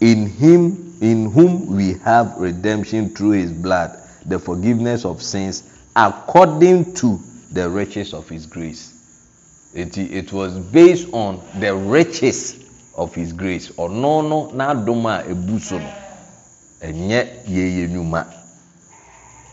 [0.00, 5.62] In him in whom we have redemption through his blood the forgiveness of sins
[5.94, 7.20] according to
[7.52, 8.94] the riches of his grace.
[9.74, 12.64] It, it was based on the riches
[12.96, 13.68] of his grace.
[13.70, 15.92] Ɔno no n'adom a ebu so no
[16.82, 18.26] ɛnyɛ yɛyɛ nnwuma.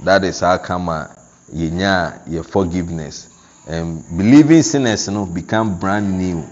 [0.04, 1.15] That is how come a
[1.54, 3.30] yɛnya yɛ forgiveness.
[3.68, 6.44] And believing sinners no become brand new.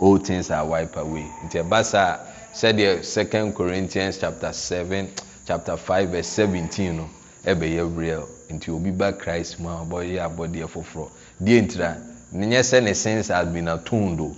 [0.00, 1.26] Old things are wiped away.
[1.46, 2.18] Nti ɛba saa
[2.54, 5.10] sɛdeɛ second corinthians chapter seven
[5.46, 7.08] chapter five verse seventeen no
[7.44, 8.28] ɛbɛyɛ real.
[8.50, 11.08] Nti obi ba christ mu a ɔbɛyɛ abɔdeɛ foforɔ.
[11.42, 11.96] Deɛ ntira
[12.34, 14.34] nyɛ sɛ ne sins has been atoned o.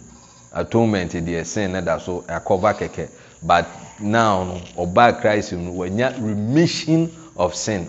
[0.52, 3.08] Atonement deɛ sin ne da so akɔva kɛkɛ.
[3.42, 3.66] But
[4.00, 7.88] now no ɔba christ mu wanya remission of sin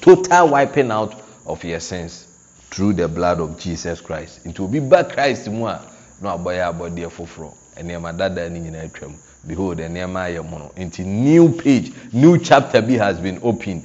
[0.00, 1.14] total wiping out
[1.46, 2.26] of your sins
[2.70, 4.44] through the blood of jesus christ.
[4.44, 5.80] Nti obi ba christ mu a
[6.20, 9.14] na abɔyɛ abɔdeɛ foforɔ nneɛma dada ne atwam
[9.46, 10.72] behold nneɛma ayɛ mono.
[10.76, 13.84] Nti new page new chapter bi has been opened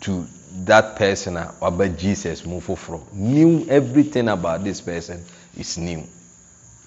[0.00, 0.26] to
[0.64, 5.22] that person a waba jesus mu foforɔ new everything about this person
[5.56, 6.02] is new.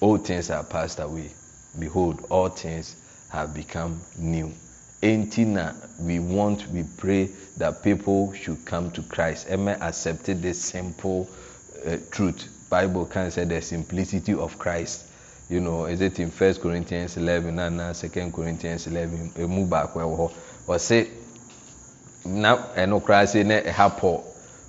[0.00, 1.30] All things are passed away.
[1.78, 2.96] Behold all things
[3.30, 4.52] have become new
[5.02, 9.48] enti na we want we pray that people should come to christ.
[9.48, 11.28] Ɛmɛ accepted this simple
[11.86, 12.48] uh, truth.
[12.68, 15.06] Bible can say the simplicity of christ.
[15.48, 19.32] You know is it in first corinthians eleven and na second corinthians eleven?
[19.38, 20.32] Emu baako ɛwɔ hɔ
[20.68, 21.08] ɔsɛ
[22.26, 24.24] na ɛno koraa sɛ na ɛha paul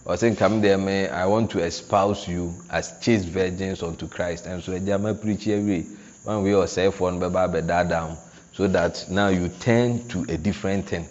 [0.06, 4.46] ɔsɛ nkam deɛ me i want to espouse you as chaste virgins unto christ.
[4.46, 5.86] Ɛnso agya ma pirikyi awie
[6.24, 6.52] one way.
[6.52, 8.18] Ɔsɛefoɔ no bɛba abɛdaadaa ho
[8.62, 11.08] so that now you turn to a different thing.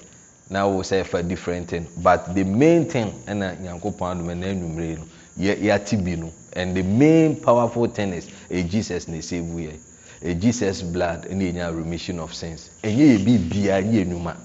[0.51, 1.85] Na wo sɛ fa different thing.
[2.01, 5.05] But the main thing ɛna nyankopɔn adoma na anwummerɛ no
[5.37, 6.31] yɛate bi no.
[6.53, 9.77] And the main powerful thing is a jesus na vu yɛ.
[10.23, 12.71] A jesus blood ɛna ɛnya remission of sins.
[12.85, 14.37] Ɛnyɛ yɛ bi biara yɛ enwuma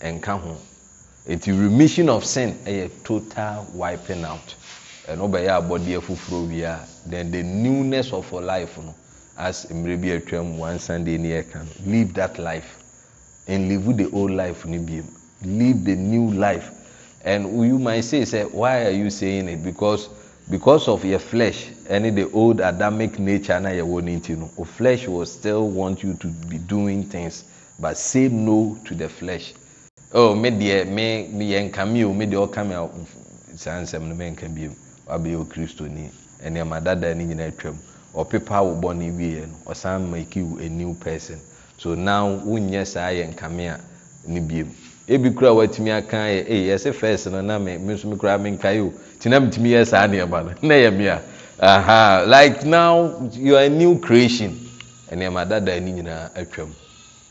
[0.00, 0.56] ɛnka ho.
[1.28, 4.54] Nti remission of sin ɛyɛ total wiping out.
[5.08, 8.94] Ɛno bɛyɛ abɔdeɛ foforɔ wie a then the newness of life no
[9.36, 12.78] as mmerɛ bi atwam one sunday ni ɛka no live that life
[13.48, 15.02] and live with the old life no bi
[15.44, 16.70] live the new life.
[17.24, 19.62] And you might say say why are you saying it?
[19.62, 20.08] Because
[20.50, 24.64] because of your flesh ɛne the old adamic nature na yɛwɔ ne ti no o
[24.64, 27.44] flesh will still want you to be doing things
[27.80, 29.54] but say no to the flesh.
[30.12, 33.04] Oh me deɛ me yɛ nkame o me deɛ ɔka me
[33.56, 34.74] saa nsɛm no mɛnka biem
[35.06, 36.10] wabɛyɛ o kristoni
[36.44, 37.76] ɛnneɛma dada ne nyinaa atwam
[38.14, 41.40] ɔpepa wo bɔ ne wieɛ no ɔsan make you a new person.
[41.78, 43.80] So now wonyɛ saa yɛ nkame a
[44.28, 44.68] ne biem
[45.08, 48.50] ebi kura watumi aka yɛ ee yɛsɛ first no na me nso me kura me
[48.56, 48.92] nkae o.
[49.18, 50.54] Tina mi tumi yɛ saa nneɛma no.
[50.68, 51.22] Na yɛ mia
[51.60, 54.58] aha like now you are a new creation.
[55.10, 56.70] Ɛnneɛma dada ne nyinaa atwam.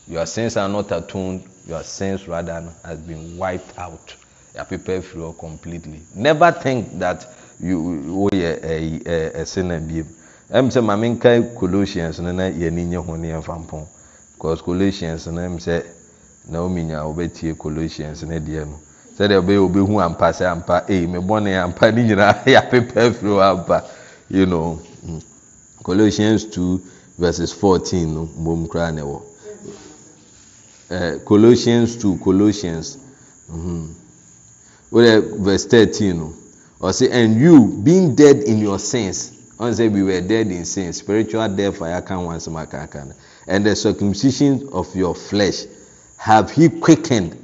[0.08, 4.14] Your sins are not atoned your sins rather has been wiped out.
[4.56, 6.00] Yàpepa efiri hɔ completely.
[6.14, 7.26] Never think that
[7.60, 7.78] you
[8.32, 10.06] woyɛ ɛɛ ɛsɛ na biem
[10.60, 13.86] m sɛ ma menkae colossians no na yɛani nyɛ ho ne yɛmfa mpɔn
[14.34, 15.82] because colossians no m sɛ
[16.48, 18.78] naomi nya wobɛtie colossians no deɛ no.
[19.16, 23.42] Sɛdeɛ ɔbɛyɛ ɔbɛhu ampa sɛ ampa ei me bɔne ampa ne nyinaa yɛapepɛ afiri hɔ
[23.50, 23.84] ampa.
[24.28, 25.22] You know mm.
[25.82, 26.80] colossians 2
[27.18, 29.20] verses 14 no mmom koraa ne wɔ
[31.24, 32.98] colossians 2 colossians
[33.50, 33.88] mhm.
[34.92, 36.32] wodɛ verse 13 no
[36.80, 39.32] ɔse and you being dead in your sins
[39.62, 43.14] On said we were dead in sin, spiritual death, I can't once makakana.
[43.46, 45.66] And the circumcision of your flesh
[46.16, 47.36] have he quickened.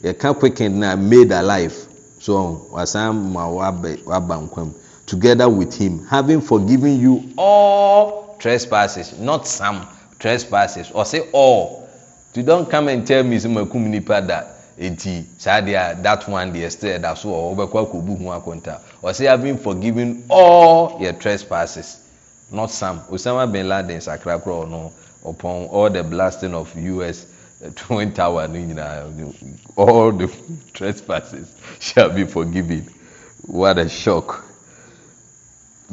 [0.00, 1.72] yɛka can quickened now made alive.
[2.20, 4.72] So waba wabankwam
[5.04, 9.84] together with him, having forgiven you all trespasses, not some
[10.20, 11.88] trespasses, or say all.
[12.34, 14.42] You don't come and tell me some nipa da
[14.78, 19.26] eti saa deɛ that one deɛ still da so wɔ wɔbɛkɔ akɔbu ho akonta ɔsɛ
[19.28, 21.98] having forgiven all your trespasses.
[22.50, 24.92] Not some Osama bin Laden sakra korɔ ɔno
[25.26, 27.26] upon all the blasting of US
[27.76, 30.32] twin tower no nyinaa all the
[30.72, 32.88] trespasses shall be forgiven.
[33.46, 34.42] What a shock.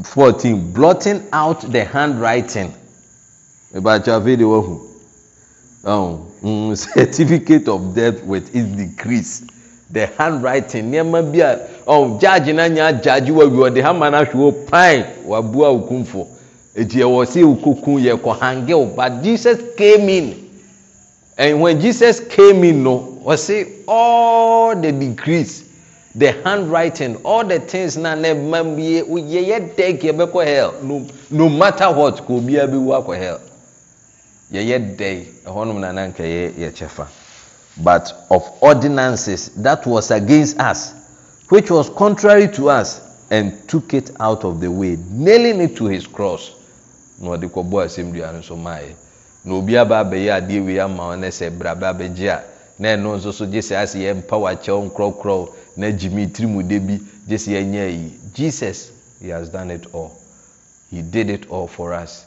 [0.04, 2.74] Fourteen blotting out the handwriting.
[3.74, 4.48] Ìbàtí àfẹ́dẹ̀
[5.84, 9.44] wọ́n mm, certificate of death with its decrease
[9.92, 14.24] the handwriting nneɛma bi a oh, judge na nya judge wa wi ɔde hama na
[14.24, 16.28] ahwɛ o pan wabua okunfo
[16.76, 20.50] eti ɛwɔ sɛ okokun yɛ kɔ hangew but Jesus came in.
[21.38, 25.64] And when Jesus came in no ɔsi all the decrease
[26.14, 30.46] the handwriting all the things na ne ma yɛ yɛ yɛ dɛk yɛ bɛ kɔ
[30.46, 30.74] hell.
[30.84, 33.40] No no matter what kò obiara bi wu akɔ hell.
[34.54, 37.08] Yɛyɛ dɛn ɛhɔnom nana nka yɛ yɛkyɛfa
[37.78, 40.94] but of ordinances that was against us
[41.50, 45.86] which was contrary to us and took it out of the way nailing it to
[45.86, 46.56] his cross.
[47.20, 48.94] Na ɔde kɔbɔ asɛm dua no so maayɛ
[49.46, 52.44] na obi aba abɛyɛ adeɛ wei ama wɔn sɛ braba abɛgye a
[52.80, 56.80] na ɛno nso so gye sɛ ase yɛ mpa wakyɛw nkorɔkorɔ na gyimi tirimu de
[56.80, 58.20] bi gye sɛ yɛnyɛ yi.
[58.34, 58.92] Jesus
[59.22, 60.18] he has done it all.
[60.90, 62.26] He did it all for us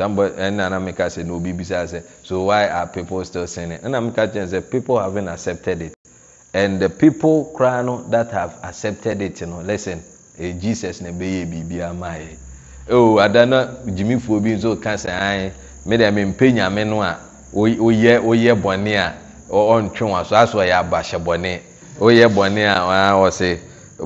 [0.00, 3.78] somebody ɛna na meka sɛ na obi bisa sɛ so why are people still sinning?
[3.80, 5.94] Ɛna meka kyerɛ sɛ people haven't accepted it.
[6.54, 10.00] And the people koraa no that have accepted it no listen
[10.38, 12.36] eh, jesus na ɛbɛyɛ biribi ama yɛ
[12.90, 15.52] o ada na gyimifoɔ bi nso ka sɛ ayi
[15.84, 17.18] me deɛ me mpɛ nyame no a
[17.54, 19.12] oyɛ oyɛ bɔne a
[19.52, 21.60] ɔntwe wɔn so aso ɔyɛ abahyɛ bɔne
[22.00, 23.58] oyɛ bɔne a ɔsɛ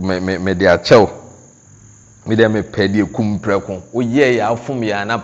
[0.02, 1.08] me me me de akyɛw
[2.26, 5.18] me deɛ me pɛ deɛ kum prɛko oyɛ yɛ afom yɛ ana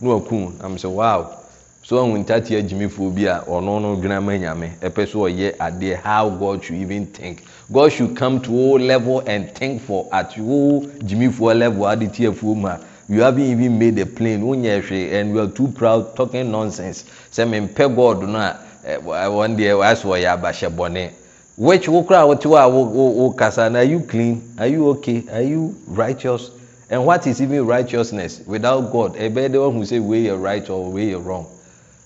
[0.00, 1.34] na wakum am sɛ wow.
[1.82, 4.72] So ɔhu ntate agyimifoɔ bi a ɔno no dwena ma nyame.
[4.80, 5.96] Ɛpɛ so ɔyɛ adeɛ.
[6.02, 7.44] How God should even think.
[7.72, 12.24] God should come to all level and think for at wo gyimifoɔ level ade ti
[12.26, 12.78] afuo mu a
[13.08, 14.42] you haven't even made a plane.
[14.42, 17.04] Wonyɛ hwee and you are too proud talking nonsense.
[17.32, 18.56] Sɛ mempɛ God no a
[19.00, 21.10] wɔn deɛ wɔasɛ ɔyɛ abahyɛ bɔne.
[21.56, 24.42] Which wo kora wote hɔ a wo kasa na are you clean?
[24.58, 25.24] Are you okay?
[25.32, 26.50] Are you righteous
[26.90, 28.40] and what is even righteousness?
[28.46, 31.46] Without God ɛbɛyɛ the one who say wey yɛ right or wey yɛ wrong.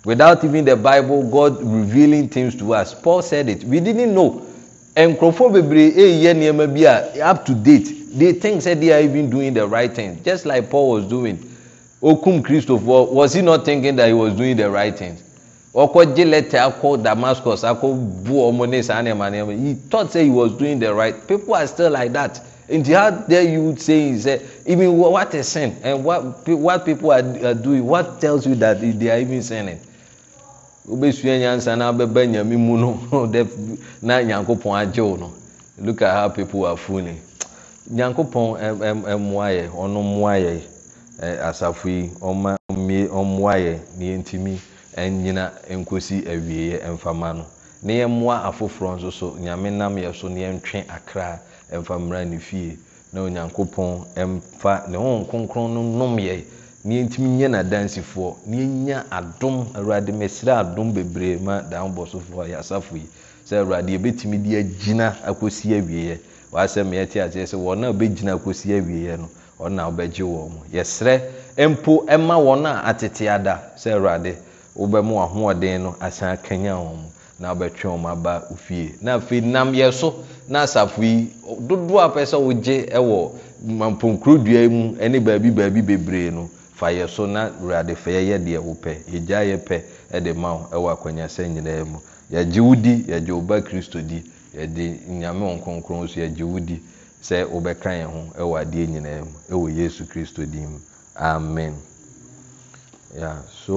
[0.05, 2.93] Without even the Bible God revealing things to us.
[2.93, 3.63] Paul said it.
[3.63, 4.45] We didn't know.
[4.97, 8.19] Nkurɔfoɔ bebree up to date.
[8.19, 10.23] They think say they are even doing the right thing.
[10.25, 11.39] Just like Paul was doing.
[12.03, 15.17] Okum Christopher was he not thinking that he was doing the right thing
[15.75, 17.95] ɔkɔ gye letter akɔ Damascus akɔ
[18.25, 21.27] bu ɔmo ne saa nneɛma nneɛma he thought say he was doing the right.
[21.27, 22.41] People are still like that.
[22.69, 25.75] Nti how dare you say say even what is sin?
[25.83, 29.81] And what what people are, are doing what tells you that they are even sinning?
[30.87, 32.93] Wobɛsua nyansa na wobɛba nyame mu no.
[34.03, 35.33] Na nyankopɔn agyew no.
[35.79, 37.19] Look at how people are fooling.
[37.91, 38.77] Nyankopɔn
[39.17, 40.61] mmoa yɛ ɔno mmoa yɛ
[41.41, 44.59] asafo yi ɔmmoa yɛ na yɛntumi
[44.97, 47.47] nyina nkɔsi awieeɛ mfama no.
[47.83, 51.41] Na yɛmmoa afoforɔ nso so nyame nam yɛ so na yɛntwe akra
[51.73, 52.79] mfa mmra ne fie
[53.13, 56.45] na onyankopɔn mfa ne ho kronkron no nom yɛ.
[56.85, 59.67] Na yɛntumi nyɛ n'adansifoɔ na yɛnya adom.
[59.75, 63.09] Awurade mesrɛ adom bebree ma daambɔ sofoɔ yɛasafo yi
[63.49, 66.19] sɛ awurade yɛbɛtumi de agyina akɔsi awieeɛ.
[66.53, 69.29] Waasɛ meyɛte akyerɛ sɛ wɔn a wobɛgyina akɔsi awieeɛ no
[69.59, 71.21] ɔna wobɛgye wɔn mo yɛsrɛ
[71.71, 74.37] mpo ma wɔn a atete ada sɛ awurade
[74.77, 77.09] wobɛma ahoɔden no asan akanya wɔn mu
[77.39, 82.09] na wobɛtwe wɔn aba ofie na afei nam yɛ so na asafo yi dodoɔ a
[82.11, 83.31] pɛ sɛ wogye wɔ
[83.67, 88.59] mpɔnkurodua mu ne baabi baabi bebree no fa yɛ so na awurade fa yɛyɛ deɛ
[88.59, 91.99] wopɛ yɛgya yɛ pɛ de ma wo wɔ akwanyasɛ nyinaa mu.
[92.33, 94.23] Yɛgye wo di yɛgye wo ba kristo di
[94.57, 96.81] yɛde nyame wɔn kronkron so yɛgye wo di
[97.23, 100.79] sɛ wobɛka yɛn ho wɔ adeɛ nyinaa mu ɛwɔ yesu kristo din mu.
[101.17, 101.75] Amen.
[103.15, 103.71] Yeah so